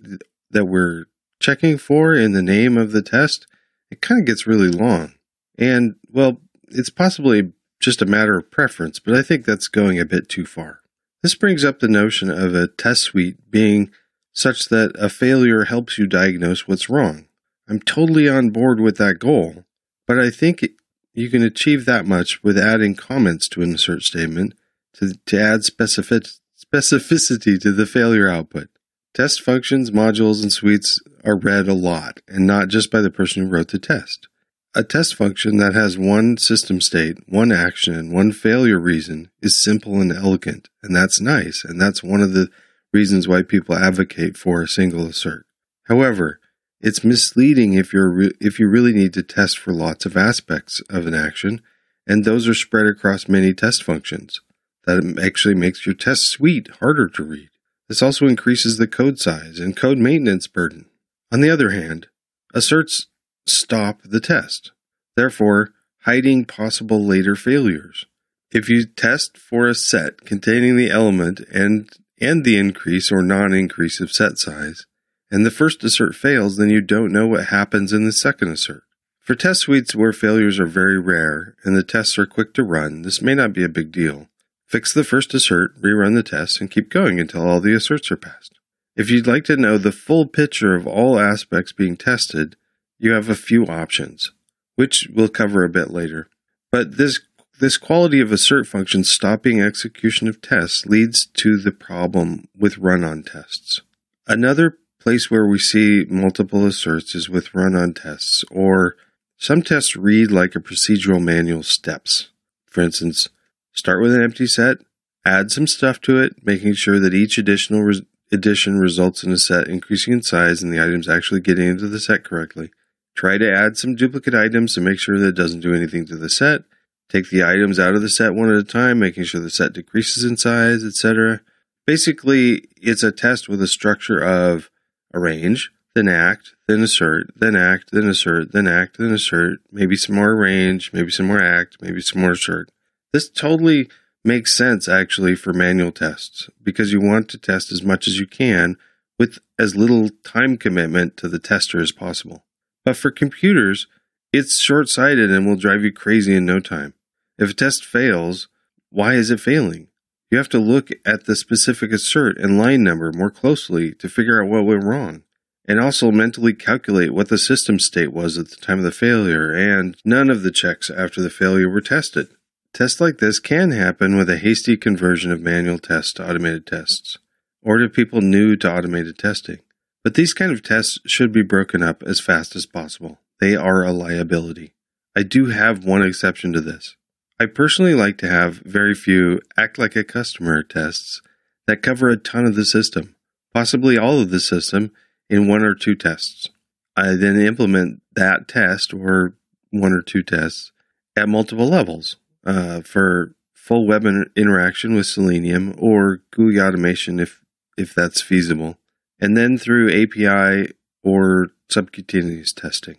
that 0.50 0.66
we're 0.66 1.06
checking 1.40 1.78
for 1.78 2.14
in 2.14 2.32
the 2.32 2.42
name 2.42 2.76
of 2.76 2.92
the 2.92 3.02
test, 3.02 3.46
it 3.90 4.00
kind 4.00 4.20
of 4.20 4.26
gets 4.26 4.46
really 4.46 4.68
long. 4.68 5.14
And 5.58 5.96
well, 6.10 6.40
it's 6.68 6.90
possibly 6.90 7.52
just 7.80 8.02
a 8.02 8.06
matter 8.06 8.38
of 8.38 8.50
preference, 8.50 9.00
but 9.00 9.14
I 9.14 9.22
think 9.22 9.44
that's 9.44 9.68
going 9.68 9.98
a 9.98 10.04
bit 10.04 10.28
too 10.28 10.46
far. 10.46 10.80
This 11.22 11.34
brings 11.34 11.64
up 11.64 11.80
the 11.80 11.88
notion 11.88 12.30
of 12.30 12.54
a 12.54 12.68
test 12.68 13.02
suite 13.02 13.50
being 13.50 13.90
such 14.32 14.66
that 14.66 14.92
a 14.98 15.08
failure 15.08 15.64
helps 15.64 15.98
you 15.98 16.06
diagnose 16.06 16.68
what's 16.68 16.88
wrong. 16.88 17.26
I'm 17.68 17.80
totally 17.80 18.28
on 18.28 18.50
board 18.50 18.80
with 18.80 18.96
that 18.98 19.18
goal, 19.18 19.64
but 20.06 20.18
I 20.18 20.30
think 20.30 20.66
you 21.12 21.28
can 21.28 21.42
achieve 21.42 21.84
that 21.84 22.06
much 22.06 22.42
with 22.42 22.58
adding 22.58 22.94
comments 22.94 23.48
to 23.48 23.62
an 23.62 23.74
assert 23.74 24.02
statement 24.02 24.54
to, 24.94 25.14
to 25.26 25.40
add 25.40 25.64
specific, 25.64 26.24
specificity 26.56 27.60
to 27.60 27.72
the 27.72 27.86
failure 27.86 28.28
output. 28.28 28.68
Test 29.12 29.42
functions, 29.42 29.90
modules, 29.90 30.42
and 30.42 30.52
suites 30.52 31.00
are 31.24 31.36
read 31.36 31.66
a 31.66 31.74
lot, 31.74 32.20
and 32.28 32.46
not 32.46 32.68
just 32.68 32.90
by 32.90 33.00
the 33.00 33.10
person 33.10 33.42
who 33.42 33.48
wrote 33.48 33.70
the 33.70 33.78
test. 33.78 34.28
A 34.72 34.84
test 34.84 35.16
function 35.16 35.56
that 35.56 35.74
has 35.74 35.98
one 35.98 36.36
system 36.36 36.80
state, 36.80 37.18
one 37.28 37.50
action, 37.50 37.94
and 37.94 38.12
one 38.12 38.30
failure 38.30 38.78
reason 38.78 39.28
is 39.42 39.60
simple 39.60 40.00
and 40.00 40.12
elegant, 40.12 40.68
and 40.80 40.94
that's 40.94 41.20
nice, 41.20 41.64
and 41.64 41.80
that's 41.80 42.04
one 42.04 42.20
of 42.20 42.34
the 42.34 42.50
reasons 42.92 43.26
why 43.26 43.42
people 43.42 43.74
advocate 43.74 44.36
for 44.36 44.62
a 44.62 44.68
single 44.68 45.06
assert. 45.06 45.44
However, 45.88 46.38
it's 46.80 47.02
misleading 47.02 47.74
if 47.74 47.92
you're 47.92 48.10
re- 48.10 48.32
if 48.40 48.60
you 48.60 48.68
really 48.68 48.92
need 48.92 49.12
to 49.14 49.24
test 49.24 49.58
for 49.58 49.72
lots 49.72 50.06
of 50.06 50.16
aspects 50.16 50.80
of 50.88 51.08
an 51.08 51.14
action, 51.14 51.62
and 52.06 52.24
those 52.24 52.46
are 52.46 52.54
spread 52.54 52.86
across 52.86 53.28
many 53.28 53.52
test 53.52 53.82
functions. 53.82 54.40
That 54.84 55.18
actually 55.22 55.56
makes 55.56 55.84
your 55.84 55.96
test 55.96 56.22
suite 56.30 56.68
harder 56.78 57.08
to 57.08 57.24
read. 57.24 57.50
This 57.90 58.02
also 58.02 58.28
increases 58.28 58.76
the 58.76 58.86
code 58.86 59.18
size 59.18 59.58
and 59.58 59.76
code 59.76 59.98
maintenance 59.98 60.46
burden. 60.46 60.86
On 61.32 61.40
the 61.40 61.50
other 61.50 61.70
hand, 61.70 62.06
asserts 62.54 63.08
stop 63.46 64.00
the 64.04 64.20
test, 64.20 64.70
therefore 65.16 65.72
hiding 66.02 66.44
possible 66.44 67.04
later 67.04 67.34
failures. 67.34 68.06
If 68.52 68.68
you 68.68 68.86
test 68.86 69.36
for 69.36 69.66
a 69.66 69.74
set 69.74 70.20
containing 70.24 70.76
the 70.76 70.88
element 70.88 71.40
and 71.52 71.90
and 72.20 72.44
the 72.44 72.56
increase 72.56 73.10
or 73.10 73.22
non-increase 73.22 73.98
of 73.98 74.12
set 74.12 74.38
size, 74.38 74.86
and 75.28 75.44
the 75.44 75.50
first 75.50 75.82
assert 75.82 76.14
fails, 76.14 76.58
then 76.58 76.70
you 76.70 76.80
don't 76.80 77.12
know 77.12 77.26
what 77.26 77.46
happens 77.46 77.92
in 77.92 78.04
the 78.04 78.12
second 78.12 78.52
assert. 78.52 78.84
For 79.18 79.34
test 79.34 79.62
suites 79.62 79.96
where 79.96 80.12
failures 80.12 80.60
are 80.60 80.66
very 80.66 81.00
rare 81.00 81.56
and 81.64 81.74
the 81.74 81.82
tests 81.82 82.16
are 82.18 82.26
quick 82.26 82.54
to 82.54 82.62
run, 82.62 83.02
this 83.02 83.20
may 83.20 83.34
not 83.34 83.52
be 83.52 83.64
a 83.64 83.68
big 83.68 83.90
deal. 83.90 84.28
Fix 84.70 84.94
the 84.94 85.02
first 85.02 85.34
assert, 85.34 85.76
rerun 85.82 86.14
the 86.14 86.22
test, 86.22 86.60
and 86.60 86.70
keep 86.70 86.90
going 86.90 87.18
until 87.18 87.42
all 87.42 87.60
the 87.60 87.74
asserts 87.74 88.08
are 88.12 88.16
passed. 88.16 88.56
If 88.94 89.10
you'd 89.10 89.26
like 89.26 89.42
to 89.46 89.56
know 89.56 89.78
the 89.78 89.90
full 89.90 90.26
picture 90.26 90.76
of 90.76 90.86
all 90.86 91.18
aspects 91.18 91.72
being 91.72 91.96
tested, 91.96 92.54
you 92.96 93.10
have 93.10 93.28
a 93.28 93.34
few 93.34 93.66
options, 93.66 94.30
which 94.76 95.08
we'll 95.12 95.28
cover 95.28 95.64
a 95.64 95.68
bit 95.68 95.90
later. 95.90 96.28
But 96.70 96.98
this 96.98 97.18
this 97.58 97.76
quality 97.76 98.20
of 98.20 98.30
assert 98.30 98.68
function 98.68 99.02
stopping 99.02 99.60
execution 99.60 100.28
of 100.28 100.40
tests 100.40 100.86
leads 100.86 101.26
to 101.26 101.58
the 101.58 101.72
problem 101.72 102.46
with 102.56 102.78
run 102.78 103.02
on 103.02 103.24
tests. 103.24 103.80
Another 104.28 104.78
place 105.00 105.32
where 105.32 105.46
we 105.46 105.58
see 105.58 106.06
multiple 106.08 106.64
asserts 106.64 107.16
is 107.16 107.28
with 107.28 107.54
run 107.56 107.74
on 107.74 107.92
tests, 107.92 108.44
or 108.52 108.94
some 109.36 109.62
tests 109.62 109.96
read 109.96 110.30
like 110.30 110.54
a 110.54 110.60
procedural 110.60 111.20
manual 111.20 111.64
steps. 111.64 112.28
For 112.66 112.82
instance, 112.82 113.28
start 113.72 114.00
with 114.00 114.14
an 114.14 114.22
empty 114.22 114.46
set, 114.46 114.78
add 115.24 115.50
some 115.50 115.66
stuff 115.66 116.00
to 116.02 116.18
it, 116.18 116.34
making 116.42 116.74
sure 116.74 116.98
that 116.98 117.14
each 117.14 117.38
additional 117.38 117.90
addition 118.32 118.78
results 118.78 119.24
in 119.24 119.32
a 119.32 119.36
set 119.36 119.68
increasing 119.68 120.12
in 120.12 120.22
size 120.22 120.62
and 120.62 120.72
the 120.72 120.82
items 120.82 121.08
actually 121.08 121.40
getting 121.40 121.68
into 121.68 121.88
the 121.88 122.00
set 122.00 122.24
correctly. 122.24 122.70
Try 123.16 123.38
to 123.38 123.52
add 123.52 123.76
some 123.76 123.96
duplicate 123.96 124.34
items 124.34 124.74
to 124.74 124.80
make 124.80 124.98
sure 124.98 125.18
that 125.18 125.28
it 125.28 125.34
doesn't 125.34 125.60
do 125.60 125.74
anything 125.74 126.06
to 126.06 126.16
the 126.16 126.30
set. 126.30 126.62
Take 127.08 127.28
the 127.28 127.42
items 127.42 127.78
out 127.78 127.94
of 127.94 128.02
the 128.02 128.08
set 128.08 128.34
one 128.34 128.50
at 128.50 128.56
a 128.56 128.64
time, 128.64 129.00
making 129.00 129.24
sure 129.24 129.40
the 129.40 129.50
set 129.50 129.72
decreases 129.72 130.22
in 130.22 130.36
size, 130.36 130.84
etc. 130.84 131.40
Basically, 131.86 132.68
it's 132.80 133.02
a 133.02 133.10
test 133.10 133.48
with 133.48 133.60
a 133.60 133.66
structure 133.66 134.22
of 134.22 134.70
arrange, 135.12 135.72
then 135.94 136.08
act, 136.08 136.54
then 136.68 136.82
assert, 136.82 137.32
then 137.34 137.56
act, 137.56 137.90
then 137.90 138.08
assert, 138.08 138.52
then 138.52 138.68
act, 138.68 138.96
then 138.98 139.10
assert, 139.10 139.58
maybe 139.72 139.96
some 139.96 140.14
more 140.14 140.32
arrange, 140.32 140.92
maybe 140.92 141.10
some 141.10 141.26
more 141.26 141.42
act, 141.42 141.78
maybe 141.80 142.00
some 142.00 142.22
more 142.22 142.32
assert. 142.32 142.70
This 143.12 143.28
totally 143.28 143.88
makes 144.24 144.56
sense 144.56 144.88
actually 144.88 145.34
for 145.34 145.52
manual 145.52 145.92
tests 145.92 146.48
because 146.62 146.92
you 146.92 147.00
want 147.00 147.28
to 147.30 147.38
test 147.38 147.72
as 147.72 147.82
much 147.82 148.06
as 148.06 148.18
you 148.18 148.26
can 148.26 148.76
with 149.18 149.38
as 149.58 149.76
little 149.76 150.10
time 150.24 150.56
commitment 150.56 151.16
to 151.18 151.28
the 151.28 151.38
tester 151.38 151.80
as 151.80 151.92
possible. 151.92 152.44
But 152.84 152.96
for 152.96 153.10
computers, 153.10 153.86
it's 154.32 154.60
short 154.60 154.88
sighted 154.88 155.30
and 155.30 155.46
will 155.46 155.56
drive 155.56 155.82
you 155.82 155.92
crazy 155.92 156.34
in 156.34 156.46
no 156.46 156.60
time. 156.60 156.94
If 157.38 157.50
a 157.50 157.54
test 157.54 157.84
fails, 157.84 158.48
why 158.90 159.14
is 159.14 159.30
it 159.30 159.40
failing? 159.40 159.88
You 160.30 160.38
have 160.38 160.48
to 160.50 160.58
look 160.58 160.90
at 161.04 161.24
the 161.24 161.34
specific 161.34 161.92
assert 161.92 162.38
and 162.38 162.58
line 162.58 162.84
number 162.84 163.12
more 163.12 163.30
closely 163.30 163.92
to 163.94 164.08
figure 164.08 164.40
out 164.40 164.48
what 164.48 164.64
went 164.64 164.84
wrong, 164.84 165.24
and 165.66 165.80
also 165.80 166.12
mentally 166.12 166.54
calculate 166.54 167.12
what 167.12 167.28
the 167.28 167.38
system 167.38 167.80
state 167.80 168.12
was 168.12 168.38
at 168.38 168.48
the 168.50 168.56
time 168.56 168.78
of 168.78 168.84
the 168.84 168.92
failure, 168.92 169.52
and 169.52 169.96
none 170.04 170.30
of 170.30 170.42
the 170.42 170.52
checks 170.52 170.88
after 170.88 171.20
the 171.20 171.30
failure 171.30 171.68
were 171.68 171.80
tested. 171.80 172.28
Tests 172.72 173.00
like 173.00 173.18
this 173.18 173.40
can 173.40 173.72
happen 173.72 174.16
with 174.16 174.30
a 174.30 174.38
hasty 174.38 174.76
conversion 174.76 175.32
of 175.32 175.40
manual 175.40 175.78
tests 175.78 176.12
to 176.14 176.28
automated 176.28 176.66
tests, 176.66 177.18
or 177.62 177.78
to 177.78 177.88
people 177.88 178.20
new 178.20 178.56
to 178.56 178.72
automated 178.72 179.18
testing. 179.18 179.58
But 180.04 180.14
these 180.14 180.32
kind 180.32 180.52
of 180.52 180.62
tests 180.62 180.98
should 181.04 181.32
be 181.32 181.42
broken 181.42 181.82
up 181.82 182.02
as 182.04 182.20
fast 182.20 182.54
as 182.54 182.66
possible. 182.66 183.18
They 183.40 183.56
are 183.56 183.82
a 183.82 183.92
liability. 183.92 184.72
I 185.16 185.24
do 185.24 185.46
have 185.46 185.84
one 185.84 186.02
exception 186.02 186.52
to 186.52 186.60
this. 186.60 186.94
I 187.40 187.46
personally 187.46 187.94
like 187.94 188.18
to 188.18 188.28
have 188.28 188.58
very 188.58 188.94
few 188.94 189.40
act 189.58 189.78
like 189.78 189.96
a 189.96 190.04
customer 190.04 190.62
tests 190.62 191.20
that 191.66 191.82
cover 191.82 192.08
a 192.08 192.16
ton 192.16 192.46
of 192.46 192.54
the 192.54 192.64
system, 192.64 193.16
possibly 193.52 193.98
all 193.98 194.20
of 194.20 194.30
the 194.30 194.40
system, 194.40 194.92
in 195.28 195.48
one 195.48 195.62
or 195.62 195.74
two 195.74 195.94
tests. 195.94 196.48
I 196.96 197.14
then 197.14 197.40
implement 197.40 198.02
that 198.14 198.46
test 198.46 198.94
or 198.94 199.34
one 199.70 199.92
or 199.92 200.02
two 200.02 200.22
tests 200.22 200.70
at 201.16 201.28
multiple 201.28 201.66
levels 201.66 202.16
uh, 202.44 202.82
for 202.82 203.34
full 203.54 203.86
web 203.86 204.04
interaction 204.36 204.94
with 204.94 205.06
Selenium 205.06 205.74
or 205.78 206.22
GUI 206.32 206.60
automation 206.60 207.20
if 207.20 207.40
if 207.76 207.94
that's 207.94 208.20
feasible, 208.20 208.78
and 209.20 209.36
then 209.36 209.56
through 209.56 209.90
API 209.90 210.72
or 211.02 211.48
subcutaneous 211.68 212.52
testing. 212.52 212.96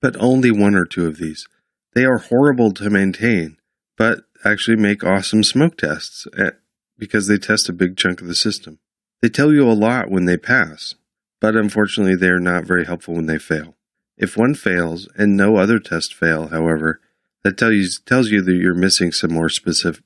But 0.00 0.16
only 0.18 0.50
one 0.50 0.74
or 0.74 0.84
two 0.84 1.06
of 1.06 1.18
these. 1.18 1.48
They 1.94 2.04
are 2.04 2.18
horrible 2.18 2.72
to 2.72 2.90
maintain 2.90 3.58
but 3.96 4.24
actually 4.44 4.76
make 4.76 5.04
awesome 5.04 5.44
smoke 5.44 5.76
tests 5.76 6.26
at, 6.36 6.46
eh, 6.46 6.50
because 6.98 7.26
they 7.26 7.38
test 7.38 7.68
a 7.68 7.72
big 7.72 7.96
chunk 7.96 8.20
of 8.20 8.26
the 8.26 8.34
system. 8.34 8.78
They 9.20 9.28
tell 9.28 9.52
you 9.52 9.68
a 9.68 9.72
lot 9.72 10.10
when 10.10 10.24
they 10.24 10.36
pass, 10.36 10.94
but 11.40 11.56
unfortunately 11.56 12.16
they 12.16 12.28
are 12.28 12.40
not 12.40 12.64
very 12.64 12.84
helpful 12.84 13.14
when 13.14 13.26
they 13.26 13.38
fail. 13.38 13.76
If 14.16 14.36
one 14.36 14.54
fails 14.54 15.08
and 15.16 15.36
no 15.36 15.56
other 15.56 15.78
tests 15.78 16.12
fail, 16.12 16.48
however, 16.48 17.00
that 17.44 17.58
tell 17.58 17.72
you, 17.72 17.88
tells 18.06 18.30
you 18.30 18.42
that 18.42 18.54
you're 18.54 18.74
missing 18.74 19.12
some 19.12 19.32
more 19.32 19.48
specific, 19.48 20.02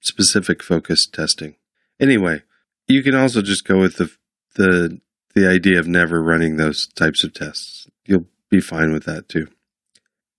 specific 0.00 0.62
focused 0.62 1.12
testing. 1.12 1.56
Anyway, 2.00 2.42
you 2.86 3.02
can 3.02 3.14
also 3.14 3.42
just 3.42 3.66
go 3.66 3.78
with 3.78 3.96
the, 3.96 4.10
the, 4.54 5.00
the 5.34 5.48
idea 5.48 5.78
of 5.78 5.86
never 5.86 6.22
running 6.22 6.56
those 6.56 6.86
types 6.88 7.24
of 7.24 7.34
tests. 7.34 7.88
You'll 8.04 8.26
be 8.50 8.60
fine 8.60 8.92
with 8.92 9.04
that 9.04 9.28
too. 9.28 9.48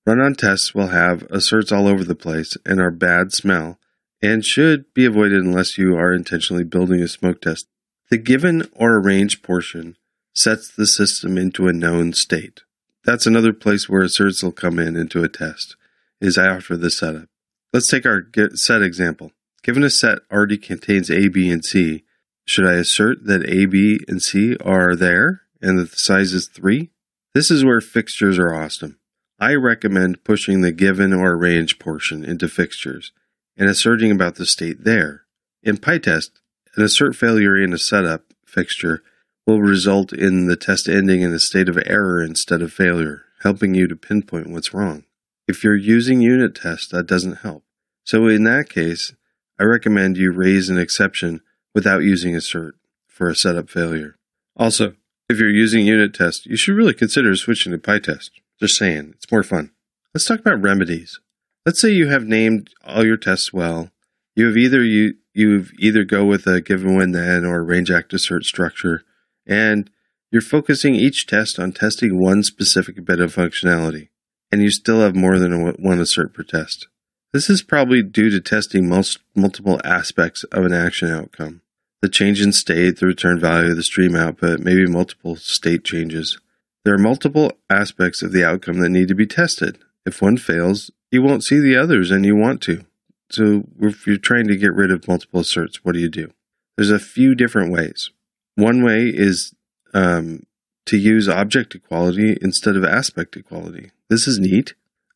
Run 0.06 0.22
on 0.22 0.36
tests 0.36 0.74
will 0.74 0.88
have 0.88 1.24
asserts 1.24 1.72
all 1.72 1.88
over 1.88 2.04
the 2.04 2.16
place 2.16 2.56
and 2.66 2.80
are 2.80 2.92
bad 2.92 3.34
smell 3.34 3.78
and 4.22 4.44
should 4.44 4.92
be 4.94 5.06
avoided 5.06 5.44
unless 5.44 5.78
you 5.78 5.96
are 5.96 6.14
intentionally 6.14 6.64
building 6.64 7.02
a 7.02 7.08
smoke 7.08 7.42
test. 7.42 7.68
The 8.10 8.18
given 8.18 8.70
or 8.74 8.98
arranged 8.98 9.44
portion 9.44 9.98
sets 10.34 10.70
the 10.70 10.88
system 10.88 11.38
into 11.38 11.68
a 11.68 11.74
known 11.74 12.14
state. 12.14 12.62
That's 13.04 13.26
another 13.26 13.54
place 13.54 13.90
where 13.90 14.02
asserts 14.02 14.42
will 14.42 14.52
come 14.52 14.80
in 14.80 14.96
into 14.96 15.24
a 15.24 15.28
test, 15.28 15.76
is 16.20 16.38
after 16.38 16.78
the 16.78 16.90
setup. 16.90 17.30
Let's 17.74 17.88
take 17.88 18.06
our 18.06 18.24
set 18.56 18.82
example. 18.82 19.32
Given 19.64 19.84
a 19.84 19.90
set 19.90 20.20
already 20.32 20.58
contains 20.58 21.12
A, 21.12 21.28
B, 21.28 21.50
and 21.50 21.64
C, 21.64 22.04
should 22.46 22.66
I 22.66 22.76
assert 22.76 23.26
that 23.26 23.48
A, 23.48 23.66
B, 23.66 24.00
and 24.08 24.22
C 24.22 24.56
are 24.58 24.96
there 24.96 25.42
and 25.62 25.78
that 25.78 25.92
the 25.92 25.98
size 25.98 26.34
is 26.34 26.48
3? 26.48 26.90
This 27.34 27.52
is 27.52 27.66
where 27.66 27.82
fixtures 27.82 28.40
are 28.40 28.54
awesome. 28.54 28.98
I 29.40 29.54
recommend 29.54 30.24
pushing 30.24 30.62
the 30.62 30.72
given 30.72 31.14
or 31.14 31.34
arranged 31.34 31.80
portion 31.80 32.24
into 32.24 32.48
fixtures 32.48 33.12
and 33.58 33.70
asserting 33.70 34.12
about 34.12 34.36
the 34.36 34.46
state 34.46 34.84
there. 34.84 35.24
In 35.62 35.78
PyTest, 35.78 36.32
an 36.76 36.84
assert 36.84 37.16
failure 37.16 37.56
in 37.56 37.74
a 37.74 37.78
setup 37.78 38.34
fixture 38.46 39.04
will 39.46 39.62
result 39.62 40.14
in 40.14 40.48
the 40.48 40.56
test 40.56 40.88
ending 40.88 41.22
in 41.22 41.34
a 41.34 41.40
state 41.40 41.70
of 41.70 41.78
error 41.86 42.22
instead 42.22 42.62
of 42.62 42.74
failure, 42.74 43.26
helping 43.44 43.74
you 43.74 43.88
to 43.88 43.96
pinpoint 43.96 44.50
what's 44.50 44.74
wrong. 44.74 45.04
If 45.48 45.64
you're 45.64 45.78
using 45.78 46.22
unit 46.22 46.56
test, 46.56 46.92
that 46.92 47.08
doesn't 47.08 47.38
help. 47.38 47.64
So 48.04 48.28
in 48.28 48.44
that 48.44 48.70
case, 48.70 49.14
I 49.60 49.64
recommend 49.64 50.18
you 50.18 50.32
raise 50.32 50.70
an 50.70 50.78
exception 50.78 51.42
without 51.74 52.04
using 52.04 52.36
assert 52.36 52.76
for 53.08 53.30
a 53.30 53.36
setup 53.36 53.70
failure. 53.70 54.16
Also, 54.56 54.94
if 55.30 55.40
you're 55.40 55.50
using 55.50 55.86
unit 55.86 56.14
test, 56.14 56.46
you 56.46 56.58
should 56.58 56.76
really 56.76 56.94
consider 56.94 57.36
switching 57.36 57.72
to 57.72 57.78
PyTest. 57.78 58.30
Just 58.60 58.78
saying, 58.78 59.14
it's 59.16 59.32
more 59.32 59.44
fun. 59.44 59.72
Let's 60.14 60.26
talk 60.26 60.40
about 60.40 60.62
remedies. 60.62 61.20
Let's 61.66 61.82
say 61.82 61.90
you 61.92 62.08
have 62.08 62.24
named 62.24 62.70
all 62.86 63.06
your 63.06 63.18
tests 63.18 63.52
well. 63.52 63.92
You 64.36 64.48
have 64.48 64.58
either 64.58 64.84
you 64.84 65.16
you've 65.34 65.72
either 65.78 66.04
go 66.04 66.26
with 66.26 66.48
a 66.48 66.62
given 66.62 66.96
when 66.96 67.12
then 67.12 67.46
or 67.46 67.64
range 67.64 67.92
act 67.92 68.14
assert 68.14 68.46
structure, 68.46 69.04
and 69.46 69.90
you're 70.32 70.42
focusing 70.42 70.96
each 70.96 71.28
test 71.28 71.60
on 71.60 71.72
testing 71.72 72.20
one 72.20 72.42
specific 72.44 73.04
bit 73.06 73.20
of 73.20 73.36
functionality, 73.36 74.10
and 74.52 74.62
you 74.62 74.70
still 74.70 75.02
have 75.02 75.16
more 75.16 75.40
than 75.40 75.74
one 75.74 76.00
assert 76.00 76.34
per 76.34 76.44
test. 76.44 76.88
This 77.34 77.50
is 77.50 77.62
probably 77.62 78.02
due 78.02 78.30
to 78.30 78.40
testing 78.40 78.88
most, 78.88 79.20
multiple 79.36 79.82
aspects 79.84 80.44
of 80.46 80.66
an 80.66 80.74
action 80.74 81.12
outcome. 81.12 81.62
The 82.02 82.10
change 82.10 82.42
in 82.42 82.54
state, 82.54 83.00
the 83.00 83.08
return 83.08 83.40
value, 83.40 83.74
the 83.74 83.84
stream 83.84 84.16
output, 84.16 84.60
maybe 84.60 84.86
multiple 84.86 85.36
state 85.36 85.84
changes. 85.84 86.40
There 86.86 86.94
are 86.94 87.00
multiple 87.00 87.52
aspects 87.70 88.22
of 88.22 88.32
the 88.32 88.46
outcome 88.46 88.80
that 88.80 88.90
need 88.90 89.08
to 89.10 89.16
be 89.16 89.28
tested. 89.28 89.80
If 90.06 90.22
one 90.22 90.38
fails, 90.38 90.90
you 91.12 91.22
won't 91.22 91.44
see 91.44 91.60
the 91.60 91.76
others 91.76 92.12
and 92.12 92.26
you 92.26 92.36
want 92.36 92.62
to. 92.64 92.86
So 93.30 93.66
if 93.82 94.08
you're 94.08 94.18
trying 94.18 94.48
to 94.48 94.56
get 94.56 94.74
rid 94.74 94.92
of 94.92 95.08
multiple 95.08 95.42
asserts, 95.42 95.84
what 95.84 95.94
do 95.94 96.00
you 96.00 96.10
do? 96.10 96.32
There's 96.78 96.92
a 96.92 97.00
few 97.00 97.36
different 97.36 97.72
ways. 97.72 98.12
One 98.56 98.84
way 98.84 99.12
is 99.14 99.54
um, 99.94 100.44
to 100.88 100.98
use 100.98 101.30
object 101.30 101.76
equality 101.76 102.38
instead 102.42 102.76
of 102.76 102.84
aspect 102.84 103.36
equality. 103.36 103.92
This 104.10 104.28
is 104.28 104.40
neat. 104.40 104.74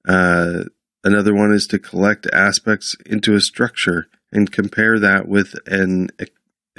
Uh, 0.08 0.66
another 1.04 1.34
one 1.34 1.51
is 1.51 1.66
to 1.68 1.80
collect 1.80 2.28
aspects 2.34 2.96
into 3.06 3.34
a 3.34 3.42
structure 3.42 4.08
and 4.32 4.51
compare 4.51 5.00
that 5.00 5.28
with 5.28 5.56
an 5.66 6.10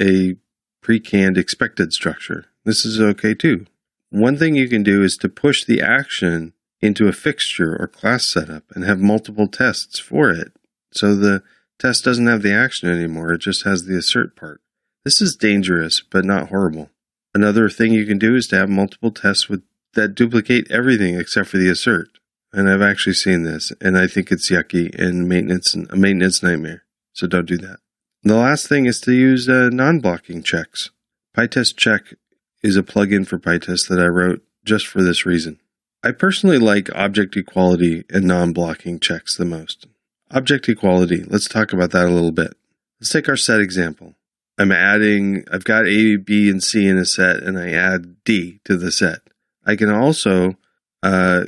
a 0.00 0.36
pre-canned 0.82 1.38
expected 1.38 1.92
structure. 1.92 2.46
This 2.64 2.84
is 2.84 3.00
okay 3.00 3.34
too. 3.34 3.66
One 4.10 4.36
thing 4.36 4.54
you 4.54 4.68
can 4.68 4.82
do 4.82 5.02
is 5.02 5.16
to 5.18 5.28
push 5.28 5.64
the 5.64 5.80
action 5.80 6.52
into 6.80 7.08
a 7.08 7.12
fixture 7.12 7.76
or 7.78 7.86
class 7.86 8.30
setup 8.30 8.64
and 8.74 8.84
have 8.84 8.98
multiple 8.98 9.48
tests 9.48 9.98
for 9.98 10.30
it. 10.30 10.52
So 10.92 11.14
the 11.14 11.42
test 11.78 12.04
doesn't 12.04 12.26
have 12.26 12.42
the 12.42 12.52
action 12.52 12.90
anymore, 12.90 13.32
it 13.32 13.40
just 13.40 13.64
has 13.64 13.84
the 13.84 13.96
assert 13.96 14.36
part. 14.36 14.60
This 15.04 15.20
is 15.20 15.36
dangerous, 15.36 16.02
but 16.02 16.24
not 16.24 16.48
horrible. 16.48 16.90
Another 17.34 17.68
thing 17.68 17.92
you 17.92 18.06
can 18.06 18.18
do 18.18 18.34
is 18.36 18.46
to 18.48 18.56
have 18.56 18.68
multiple 18.68 19.10
tests 19.10 19.48
with 19.48 19.62
that 19.94 20.14
duplicate 20.14 20.70
everything 20.70 21.18
except 21.18 21.48
for 21.48 21.58
the 21.58 21.70
assert. 21.70 22.08
And 22.52 22.68
I've 22.68 22.82
actually 22.82 23.14
seen 23.14 23.44
this, 23.44 23.72
and 23.80 23.96
I 23.96 24.06
think 24.06 24.30
it's 24.30 24.50
yucky 24.50 24.94
and 24.98 25.26
maintenance 25.26 25.74
a 25.74 25.96
maintenance 25.96 26.42
nightmare. 26.42 26.84
So 27.14 27.26
don't 27.26 27.46
do 27.46 27.56
that. 27.58 27.78
The 28.22 28.36
last 28.36 28.68
thing 28.68 28.86
is 28.86 29.00
to 29.00 29.12
use 29.12 29.48
uh, 29.48 29.70
non-blocking 29.72 30.42
checks. 30.42 30.90
PyTest 31.36 31.76
check 31.76 32.14
is 32.62 32.76
a 32.76 32.82
plugin 32.82 33.26
for 33.26 33.38
PyTest 33.38 33.88
that 33.88 33.98
I 33.98 34.06
wrote 34.06 34.42
just 34.64 34.86
for 34.86 35.02
this 35.02 35.26
reason. 35.26 35.58
I 36.04 36.12
personally 36.12 36.58
like 36.58 36.94
object 36.94 37.36
equality 37.36 38.04
and 38.10 38.26
non-blocking 38.26 39.00
checks 39.00 39.36
the 39.36 39.44
most. 39.44 39.86
Object 40.30 40.68
equality, 40.68 41.24
let's 41.24 41.48
talk 41.48 41.72
about 41.72 41.90
that 41.92 42.06
a 42.06 42.10
little 42.10 42.32
bit. 42.32 42.54
Let's 43.00 43.10
take 43.10 43.28
our 43.28 43.36
set 43.36 43.60
example. 43.60 44.14
I'm 44.58 44.72
adding, 44.72 45.44
I've 45.50 45.64
got 45.64 45.86
A, 45.86 46.16
B, 46.16 46.50
and 46.50 46.62
C 46.62 46.86
in 46.86 46.98
a 46.98 47.04
set, 47.04 47.42
and 47.42 47.58
I 47.58 47.70
add 47.72 48.22
D 48.24 48.60
to 48.64 48.76
the 48.76 48.92
set. 48.92 49.20
I 49.64 49.76
can 49.76 49.90
also 49.90 50.56
uh, 51.02 51.44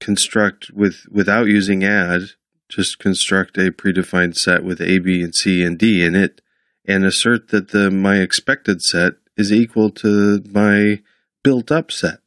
construct 0.00 0.70
with 0.72 1.06
without 1.10 1.46
using 1.46 1.84
add, 1.84 2.22
just 2.68 2.98
construct 2.98 3.58
a 3.58 3.72
predefined 3.72 4.36
set 4.36 4.64
with 4.64 4.80
A, 4.80 4.98
B, 4.98 5.22
and 5.22 5.34
C 5.34 5.62
and 5.64 5.78
D 5.78 6.04
in 6.04 6.14
it, 6.14 6.40
and 6.84 7.04
assert 7.04 7.48
that 7.48 7.70
the 7.70 7.90
my 7.90 8.18
expected 8.18 8.82
set 8.82 9.14
is 9.36 9.52
equal 9.52 9.90
to 9.90 10.42
my 10.50 11.00
built 11.42 11.72
up 11.72 11.90
set. 11.90 12.20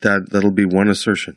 That, 0.00 0.30
that'll 0.30 0.50
be 0.50 0.64
one 0.64 0.88
assertion. 0.88 1.36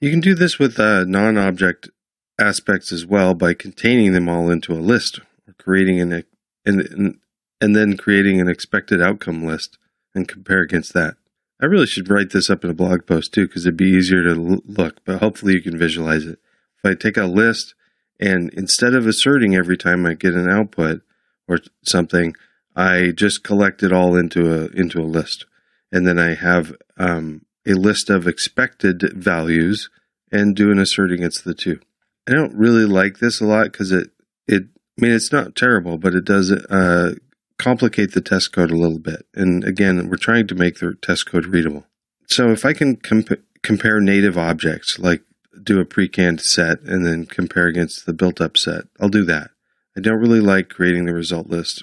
You 0.00 0.10
can 0.10 0.20
do 0.20 0.34
this 0.34 0.58
with 0.58 0.78
uh, 0.78 1.04
non 1.04 1.36
object 1.36 1.90
aspects 2.38 2.92
as 2.92 3.04
well 3.04 3.34
by 3.34 3.54
containing 3.54 4.12
them 4.12 4.28
all 4.28 4.50
into 4.50 4.72
a 4.72 4.80
list 4.80 5.18
or 5.46 5.54
creating 5.58 6.00
an, 6.00 6.24
and, 6.64 7.18
and 7.60 7.74
then 7.74 7.96
creating 7.96 8.40
an 8.40 8.48
expected 8.48 9.02
outcome 9.02 9.44
list 9.44 9.78
and 10.14 10.28
compare 10.28 10.60
against 10.60 10.94
that. 10.94 11.16
I 11.60 11.66
really 11.66 11.86
should 11.86 12.08
write 12.08 12.30
this 12.30 12.50
up 12.50 12.64
in 12.64 12.70
a 12.70 12.74
blog 12.74 13.06
post 13.06 13.34
too, 13.34 13.46
because 13.46 13.66
it'd 13.66 13.76
be 13.76 13.86
easier 13.86 14.22
to 14.22 14.34
look, 14.34 15.04
but 15.04 15.18
hopefully 15.20 15.54
you 15.54 15.62
can 15.62 15.76
visualize 15.76 16.24
it. 16.24 16.38
If 16.82 16.90
I 16.90 16.94
take 16.94 17.16
a 17.16 17.24
list 17.24 17.74
and 18.20 18.52
instead 18.54 18.94
of 18.94 19.06
asserting 19.06 19.54
every 19.54 19.76
time 19.76 20.06
I 20.06 20.14
get 20.14 20.34
an 20.34 20.48
output 20.48 21.02
or 21.48 21.58
something, 21.84 22.34
I 22.76 23.10
just 23.10 23.42
collect 23.42 23.82
it 23.82 23.92
all 23.92 24.14
into 24.16 24.52
a 24.52 24.68
into 24.68 25.00
a 25.00 25.02
list, 25.02 25.46
and 25.90 26.06
then 26.06 26.18
I 26.18 26.34
have 26.34 26.76
um, 26.96 27.44
a 27.66 27.72
list 27.72 28.08
of 28.08 28.28
expected 28.28 29.12
values 29.16 29.90
and 30.30 30.54
do 30.54 30.70
an 30.70 30.78
assert 30.78 31.10
against 31.10 31.44
the 31.44 31.54
two. 31.54 31.80
I 32.28 32.32
don't 32.32 32.54
really 32.54 32.84
like 32.84 33.18
this 33.18 33.40
a 33.40 33.46
lot 33.46 33.72
because 33.72 33.90
it 33.90 34.10
it 34.46 34.64
I 34.96 35.02
mean 35.02 35.12
it's 35.12 35.32
not 35.32 35.56
terrible, 35.56 35.98
but 35.98 36.14
it 36.14 36.24
does 36.24 36.52
uh, 36.52 37.14
complicate 37.58 38.12
the 38.12 38.20
test 38.20 38.52
code 38.52 38.70
a 38.70 38.76
little 38.76 38.98
bit. 38.98 39.26
And 39.34 39.64
again, 39.64 40.08
we're 40.08 40.16
trying 40.16 40.46
to 40.46 40.54
make 40.54 40.78
the 40.78 40.94
test 41.02 41.26
code 41.26 41.46
readable. 41.46 41.84
So 42.26 42.50
if 42.50 42.64
I 42.64 42.72
can 42.72 42.96
comp- 42.96 43.42
compare 43.62 44.00
native 44.00 44.38
objects, 44.38 44.98
like 44.98 45.22
do 45.62 45.80
a 45.80 45.84
pre-canned 45.84 46.40
set 46.40 46.80
and 46.82 47.04
then 47.04 47.26
compare 47.26 47.66
against 47.66 48.06
the 48.06 48.12
built-up 48.12 48.56
set, 48.56 48.84
I'll 49.00 49.08
do 49.08 49.24
that. 49.24 49.50
I 49.96 50.00
don't 50.00 50.20
really 50.20 50.40
like 50.40 50.68
creating 50.68 51.06
the 51.06 51.14
result 51.14 51.48
list. 51.48 51.82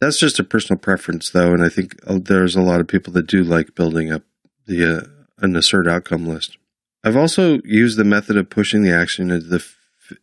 That's 0.00 0.18
just 0.18 0.38
a 0.38 0.44
personal 0.44 0.78
preference, 0.78 1.30
though, 1.30 1.52
and 1.52 1.64
I 1.64 1.70
think 1.70 1.96
uh, 2.06 2.18
there's 2.22 2.54
a 2.54 2.60
lot 2.60 2.80
of 2.80 2.88
people 2.88 3.12
that 3.14 3.26
do 3.26 3.42
like 3.42 3.74
building 3.74 4.12
up 4.12 4.22
the 4.66 4.98
uh, 4.98 5.00
an 5.38 5.56
assert 5.56 5.88
outcome 5.88 6.26
list. 6.26 6.58
I've 7.02 7.16
also 7.16 7.60
used 7.64 7.96
the 7.96 8.04
method 8.04 8.36
of 8.36 8.50
pushing 8.50 8.82
the 8.82 8.94
action 8.94 9.30
into 9.30 9.46
the 9.46 9.64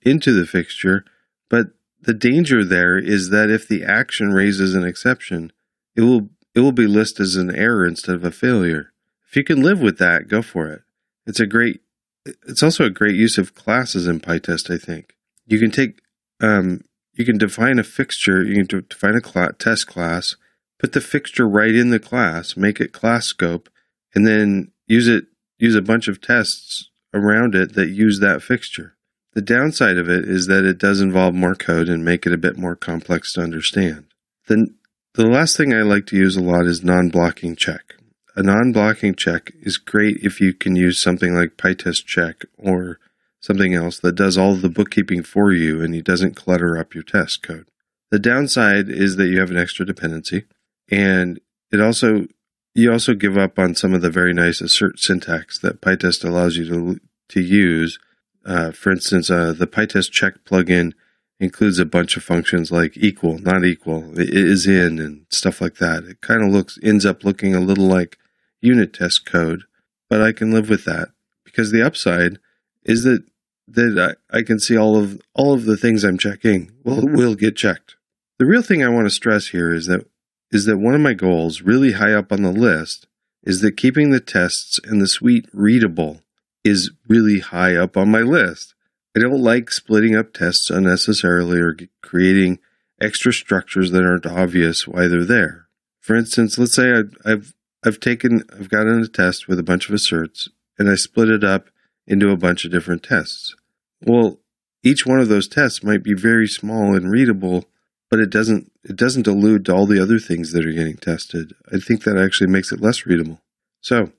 into 0.04 0.32
the 0.32 0.46
fixture, 0.46 1.04
but 1.50 1.70
the 2.04 2.14
danger 2.14 2.64
there 2.66 2.98
is 2.98 3.30
that 3.30 3.50
if 3.50 3.68
the 3.68 3.84
action 3.84 4.34
raises 4.34 4.76
an 4.76 4.84
exception, 4.84 5.52
it 5.96 6.02
will 6.02 6.30
it 6.54 6.60
will 6.60 6.72
be 6.72 6.88
listed 6.88 7.24
as 7.24 7.36
an 7.36 7.54
error 7.56 7.86
instead 7.86 8.16
of 8.16 8.24
a 8.24 8.32
failure. 8.32 8.94
If 9.28 9.36
you 9.36 9.44
can 9.44 9.64
live 9.64 9.82
with 9.82 9.98
that, 9.98 10.28
go 10.28 10.42
for 10.42 10.70
it. 10.70 10.82
It's 11.26 11.40
a 11.40 11.48
great 11.48 11.82
it's 12.26 12.64
also 12.64 12.86
a 12.86 12.90
great 12.90 13.16
use 13.16 13.38
of 13.38 13.56
classes 13.56 14.08
in 14.08 14.20
PyTest, 14.20 14.74
I 14.74 14.78
think. 14.78 15.16
You 15.46 15.60
can 15.60 15.72
take 15.72 16.02
um, 16.42 16.82
you 17.14 17.26
can 17.26 17.38
define 17.38 17.80
a 17.80 17.84
fixture, 17.84 18.44
you 18.44 18.64
can 18.66 18.86
define 18.90 19.16
a 19.16 19.26
cl- 19.26 19.54
test 19.54 19.88
class, 19.88 20.36
put 20.80 20.94
the 20.94 21.02
fixture 21.02 21.48
right 21.48 21.74
in 21.74 21.90
the 21.90 22.00
class, 22.00 22.58
make 22.58 22.82
it 22.82 22.92
class 22.92 23.28
scope, 23.28 23.70
and 24.14 24.28
then 24.28 24.72
use 24.88 25.08
it 25.08 25.26
use 25.58 25.76
a 25.76 25.82
bunch 25.82 26.08
of 26.08 26.20
tests 26.20 26.90
around 27.14 27.56
it 27.56 27.74
that 27.76 27.90
use 27.90 28.20
that 28.20 28.42
fixture. 28.42 28.98
The 29.34 29.42
downside 29.42 29.98
of 29.98 30.10
it 30.10 30.26
is 30.26 30.48
that 30.48 30.64
it 30.64 30.78
does 30.78 31.02
involve 31.02 31.34
more 31.34 31.56
code 31.56 31.90
and 31.90 32.06
make 32.06 32.26
it 32.26 32.34
a 32.34 32.38
bit 32.38 32.58
more 32.58 32.76
complex 32.76 33.34
to 33.34 33.42
understand. 33.42 34.06
Then 34.48 34.76
the 35.16 35.28
last 35.28 35.58
thing 35.58 35.74
I 35.74 35.82
like 35.82 36.06
to 36.08 36.18
use 36.18 36.36
a 36.36 36.42
lot 36.42 36.66
is 36.66 36.84
non-blocking 36.84 37.56
check. 37.56 37.96
A 38.36 38.44
non-blocking 38.44 39.16
check 39.16 39.52
is 39.62 39.78
great 39.78 40.18
if 40.22 40.40
you 40.40 40.54
can 40.54 40.76
use 40.76 41.02
something 41.02 41.36
like 41.36 41.58
PyTest 41.58 42.06
check 42.06 42.46
or 42.58 43.00
something 43.42 43.74
else 43.74 44.00
that 44.00 44.16
does 44.16 44.38
all 44.38 44.56
the 44.56 44.70
bookkeeping 44.70 45.24
for 45.24 45.52
you 45.52 45.82
and 45.82 45.94
it 45.94 46.06
doesn't 46.06 46.36
clutter 46.36 46.78
up 46.78 46.94
your 46.94 47.04
test 47.04 47.44
code. 47.44 47.68
The 48.10 48.20
downside 48.20 48.90
is 48.90 49.16
that 49.18 49.28
you 49.28 49.40
have 49.40 49.52
an 49.52 49.58
extra 49.58 49.86
dependency 49.86 50.46
and 50.90 51.40
it 51.72 51.82
also 51.82 52.28
you 52.76 52.92
also 52.92 53.14
give 53.14 53.38
up 53.38 53.60
on 53.60 53.76
some 53.76 53.94
of 53.94 54.02
the 54.02 54.10
very 54.10 54.34
nice 54.34 54.62
assert 54.62 55.00
syntax 55.00 55.60
that 55.60 55.82
PyTest 55.82 56.24
allows 56.24 56.58
you 56.58 56.68
to 56.70 57.00
to 57.30 57.42
use 57.42 58.00
uh, 58.46 58.72
for 58.72 58.92
instance, 58.92 59.30
uh, 59.30 59.54
the 59.54 59.68
PyTest 59.68 60.12
check 60.12 60.44
plugin 60.46 60.94
includes 61.40 61.80
a 61.80 61.86
bunch 61.86 62.16
of 62.16 62.24
functions 62.24 62.72
like 62.72 62.98
equal, 62.98 63.38
not 63.40 63.66
equal, 63.66 64.18
is 64.18 64.68
in, 64.68 65.00
and 65.00 65.26
stuff 65.30 65.62
like 65.62 65.76
that. 65.76 66.04
It 66.04 66.22
kind 66.22 66.44
of 66.44 66.52
looks 66.52 66.78
ends 66.82 67.06
up 67.06 67.24
looking 67.24 67.56
a 67.56 67.60
little 67.60 67.88
like 67.88 68.18
unit 68.62 68.94
test 68.94 69.26
code, 69.26 69.64
but 70.10 70.22
I 70.22 70.32
can 70.32 70.52
live 70.52 70.70
with 70.70 70.86
that 70.86 71.10
because 71.44 71.72
the 71.72 71.86
upside 71.86 72.40
is 72.84 73.04
that 73.04 73.24
that 73.68 74.18
I, 74.32 74.38
I 74.38 74.42
can 74.42 74.60
see 74.60 74.78
all 74.78 74.98
of 74.98 75.22
all 75.34 75.54
of 75.54 75.66
the 75.66 75.78
things 75.78 76.04
I'm 76.04 76.18
checking 76.18 76.72
will 76.84 77.08
will 77.08 77.36
get 77.36 77.56
checked. 77.56 77.96
The 78.40 78.46
real 78.46 78.62
thing 78.62 78.84
I 78.84 78.90
want 78.90 79.06
to 79.06 79.12
stress 79.12 79.48
here 79.48 79.74
is 79.74 79.86
that 79.88 80.06
is 80.52 80.66
that 80.66 80.78
one 80.78 80.94
of 80.94 81.02
my 81.02 81.14
goals, 81.14 81.62
really 81.62 81.94
high 81.94 82.14
up 82.14 82.32
on 82.32 82.44
the 82.44 82.52
list, 82.52 83.08
is 83.44 83.62
that 83.62 83.78
keeping 83.78 84.12
the 84.12 84.20
tests 84.20 84.80
and 84.84 85.02
the 85.02 85.08
suite 85.08 85.48
readable 85.52 86.23
is 86.64 86.92
really 87.08 87.40
high 87.40 87.76
up 87.76 87.98
on 87.98 88.10
my 88.10 88.22
list. 88.22 88.74
I 89.16 89.20
don't 89.20 89.42
like 89.42 89.70
splitting 89.70 90.16
up 90.16 90.34
tests 90.34 90.70
unnecessarily 90.70 91.60
or 91.60 91.76
creating 92.02 92.60
extra 93.02 93.34
structures 93.34 93.92
that 93.92 94.04
aren't 94.04 94.26
obvious 94.26 94.88
why 94.88 95.08
they're 95.08 95.26
there. 95.26 95.68
For 96.00 96.16
instance, 96.16 96.58
let's 96.58 96.76
say 96.76 96.92
I've, 96.92 97.16
I've, 97.26 97.54
I've 97.86 98.00
taken, 98.00 98.44
I've 98.52 98.70
gotten 98.70 99.02
a 99.02 99.08
test 99.08 99.48
with 99.48 99.60
a 99.60 99.64
bunch 99.64 99.88
of 99.88 99.96
asserts 99.96 100.50
and 100.80 100.90
I 100.90 100.96
split 100.96 101.30
it 101.30 101.44
up 101.44 101.70
into 102.08 102.32
a 102.32 102.38
bunch 102.38 102.66
of 102.66 102.72
different 102.72 103.04
tests. 103.04 103.56
Well, 104.02 104.40
each 104.84 105.06
one 105.06 105.20
of 105.20 105.30
those 105.30 105.48
tests 105.48 105.84
might 105.84 106.04
be 106.04 106.14
very 106.14 106.48
small 106.48 106.96
and 106.96 107.10
readable, 107.10 107.66
but 108.10 108.20
it 108.20 108.30
doesn't, 108.30 108.72
it 108.84 108.96
doesn't 108.96 109.28
allude 109.28 109.66
to 109.66 109.74
all 109.74 109.86
the 109.86 110.02
other 110.02 110.20
things 110.20 110.52
that 110.52 110.66
are 110.66 110.74
getting 110.74 110.98
tested. 110.98 111.54
I 111.72 111.78
think 111.78 112.04
that 112.04 112.18
actually 112.18 112.48
makes 112.48 112.72
it 112.72 112.82
less 112.82 113.06
readable. 113.06 113.42
So, 113.80 114.12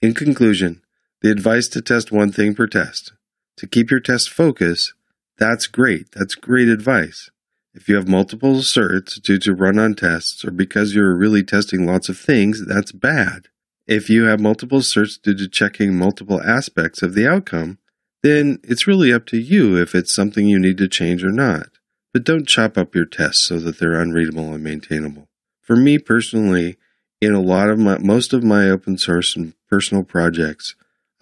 in 0.00 0.14
conclusion, 0.14 0.82
the 1.24 1.30
advice 1.30 1.68
to 1.68 1.80
test 1.80 2.12
one 2.12 2.30
thing 2.30 2.54
per 2.54 2.66
test. 2.66 3.14
To 3.56 3.66
keep 3.66 3.90
your 3.90 3.98
test 3.98 4.28
focus, 4.28 4.92
that's 5.38 5.66
great. 5.66 6.12
That's 6.12 6.34
great 6.34 6.68
advice. 6.68 7.30
If 7.72 7.88
you 7.88 7.94
have 7.94 8.06
multiple 8.06 8.58
asserts 8.58 9.18
due 9.20 9.38
to 9.38 9.54
run 9.54 9.78
on 9.78 9.94
tests 9.94 10.44
or 10.44 10.50
because 10.50 10.94
you're 10.94 11.16
really 11.16 11.42
testing 11.42 11.86
lots 11.86 12.10
of 12.10 12.18
things, 12.18 12.66
that's 12.66 12.92
bad. 12.92 13.48
If 13.86 14.10
you 14.10 14.24
have 14.24 14.38
multiple 14.38 14.80
asserts 14.80 15.16
due 15.16 15.34
to 15.36 15.48
checking 15.48 15.96
multiple 15.96 16.42
aspects 16.42 17.00
of 17.00 17.14
the 17.14 17.26
outcome, 17.26 17.78
then 18.22 18.58
it's 18.62 18.86
really 18.86 19.10
up 19.10 19.24
to 19.28 19.38
you 19.38 19.80
if 19.80 19.94
it's 19.94 20.14
something 20.14 20.46
you 20.46 20.58
need 20.58 20.76
to 20.76 20.88
change 20.88 21.24
or 21.24 21.32
not. 21.32 21.68
But 22.12 22.24
don't 22.24 22.46
chop 22.46 22.76
up 22.76 22.94
your 22.94 23.06
tests 23.06 23.48
so 23.48 23.58
that 23.60 23.78
they're 23.78 23.98
unreadable 23.98 24.52
and 24.52 24.62
maintainable. 24.62 25.30
For 25.62 25.74
me 25.74 25.96
personally, 25.96 26.76
in 27.22 27.32
a 27.32 27.40
lot 27.40 27.70
of 27.70 27.78
my, 27.78 27.96
most 27.96 28.34
of 28.34 28.44
my 28.44 28.68
open 28.68 28.98
source 28.98 29.34
and 29.34 29.54
personal 29.70 30.04
projects, 30.04 30.74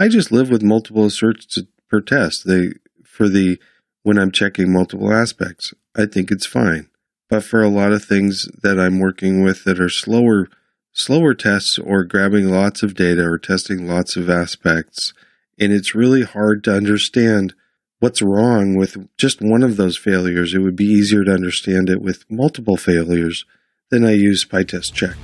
I 0.03 0.09
just 0.09 0.33
live 0.33 0.51
with 0.51 0.65
multiple 0.65 1.05
asserts 1.05 1.57
per 1.88 2.01
test. 2.01 2.45
They 2.45 2.71
for 3.05 3.29
the 3.29 3.61
when 4.03 4.19
I'm 4.19 4.33
checking 4.33 4.73
multiple 4.73 5.12
aspects. 5.12 5.73
I 5.95 6.07
think 6.07 6.33
it's 6.33 6.45
fine. 6.45 6.88
But 7.31 7.45
for 7.45 7.62
a 7.62 7.69
lot 7.69 7.93
of 7.93 8.05
things 8.05 8.49
that 8.65 8.81
I'm 8.81 8.99
working 8.99 9.45
with 9.45 9.62
that 9.62 9.79
are 9.79 9.88
slower 9.88 10.49
slower 10.91 11.35
tests 11.35 11.79
or 11.79 12.03
grabbing 12.03 12.51
lots 12.51 12.83
of 12.83 12.95
data 12.95 13.23
or 13.23 13.38
testing 13.38 13.87
lots 13.87 14.17
of 14.17 14.29
aspects, 14.29 15.12
and 15.57 15.73
it's 15.73 15.95
really 15.95 16.25
hard 16.25 16.65
to 16.65 16.75
understand 16.75 17.55
what's 18.01 18.21
wrong 18.21 18.75
with 18.75 19.09
just 19.17 19.41
one 19.41 19.62
of 19.62 19.77
those 19.77 19.97
failures. 19.97 20.53
It 20.53 20.62
would 20.62 20.75
be 20.75 20.85
easier 20.85 21.23
to 21.23 21.33
understand 21.33 21.88
it 21.88 22.03
with 22.03 22.29
multiple 22.29 22.77
failures. 22.77 23.45
Then 23.93 24.05
I 24.05 24.15
use 24.15 24.45
PyTest 24.45 24.95
check. 24.95 25.15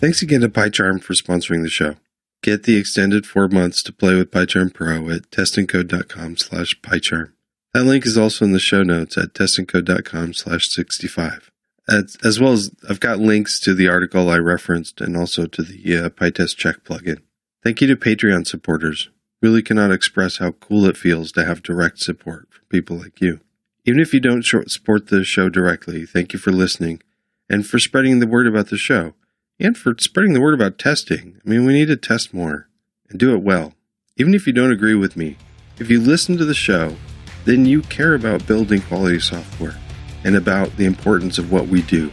Thanks 0.00 0.22
again 0.22 0.40
to 0.40 0.48
PyCharm 0.48 1.00
for 1.00 1.14
sponsoring 1.14 1.62
the 1.62 1.70
show. 1.70 1.94
Get 2.42 2.62
the 2.62 2.76
extended 2.76 3.26
four 3.26 3.48
months 3.48 3.82
to 3.82 3.92
play 3.92 4.14
with 4.14 4.30
PyCharm 4.30 4.72
Pro 4.72 5.10
at 5.10 5.30
testandcode.com 5.30 6.36
slash 6.36 6.80
PyCharm. 6.80 7.32
That 7.74 7.84
link 7.84 8.06
is 8.06 8.16
also 8.16 8.44
in 8.44 8.52
the 8.52 8.58
show 8.58 8.82
notes 8.82 9.18
at 9.18 9.34
testandcode.com 9.34 10.34
slash 10.34 10.64
65. 10.70 11.50
As, 11.88 12.40
well 12.40 12.52
as 12.52 12.70
I've 12.88 13.00
got 13.00 13.18
links 13.18 13.60
to 13.60 13.74
the 13.74 13.88
article 13.88 14.28
I 14.28 14.38
referenced 14.38 15.00
and 15.00 15.16
also 15.16 15.46
to 15.46 15.62
the 15.62 15.96
uh, 15.96 16.08
PyTest 16.10 16.56
check 16.56 16.84
plugin. 16.84 17.20
Thank 17.62 17.80
you 17.80 17.86
to 17.88 17.96
Patreon 17.96 18.46
supporters. 18.46 19.10
Really 19.42 19.62
cannot 19.62 19.92
express 19.92 20.38
how 20.38 20.52
cool 20.52 20.86
it 20.86 20.96
feels 20.96 21.30
to 21.32 21.44
have 21.44 21.62
direct 21.62 21.98
support 21.98 22.48
from 22.50 22.64
people 22.68 22.96
like 22.96 23.20
you. 23.20 23.40
Even 23.84 24.00
if 24.00 24.12
you 24.12 24.20
don't 24.20 24.44
support 24.44 25.08
the 25.08 25.22
show 25.22 25.48
directly, 25.48 26.06
thank 26.06 26.32
you 26.32 26.38
for 26.38 26.50
listening 26.50 27.02
and 27.48 27.66
for 27.66 27.78
spreading 27.78 28.18
the 28.18 28.26
word 28.26 28.46
about 28.46 28.68
the 28.68 28.78
show 28.78 29.14
and 29.58 29.76
for 29.76 29.94
spreading 29.98 30.32
the 30.32 30.40
word 30.40 30.54
about 30.54 30.78
testing. 30.78 31.40
I 31.44 31.48
mean, 31.48 31.64
we 31.64 31.72
need 31.72 31.86
to 31.86 31.96
test 31.96 32.34
more 32.34 32.68
and 33.08 33.18
do 33.18 33.34
it 33.34 33.42
well. 33.42 33.74
Even 34.16 34.34
if 34.34 34.46
you 34.46 34.52
don't 34.52 34.72
agree 34.72 34.94
with 34.94 35.16
me, 35.16 35.36
if 35.78 35.90
you 35.90 36.00
listen 36.00 36.36
to 36.38 36.44
the 36.44 36.54
show, 36.54 36.96
then 37.44 37.66
you 37.66 37.82
care 37.82 38.14
about 38.14 38.46
building 38.46 38.80
quality 38.82 39.20
software 39.20 39.76
and 40.24 40.36
about 40.36 40.76
the 40.76 40.86
importance 40.86 41.38
of 41.38 41.52
what 41.52 41.68
we 41.68 41.82
do. 41.82 42.10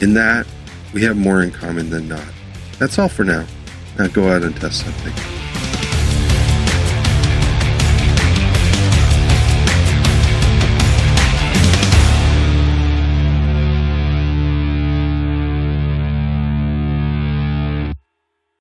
In 0.00 0.14
that, 0.14 0.46
we 0.92 1.02
have 1.02 1.16
more 1.16 1.42
in 1.42 1.50
common 1.50 1.90
than 1.90 2.08
not. 2.08 2.28
That's 2.78 2.98
all 2.98 3.08
for 3.08 3.24
now. 3.24 3.46
Now 3.98 4.06
go 4.08 4.28
out 4.28 4.42
and 4.42 4.54
test 4.54 4.84
something. 4.84 5.35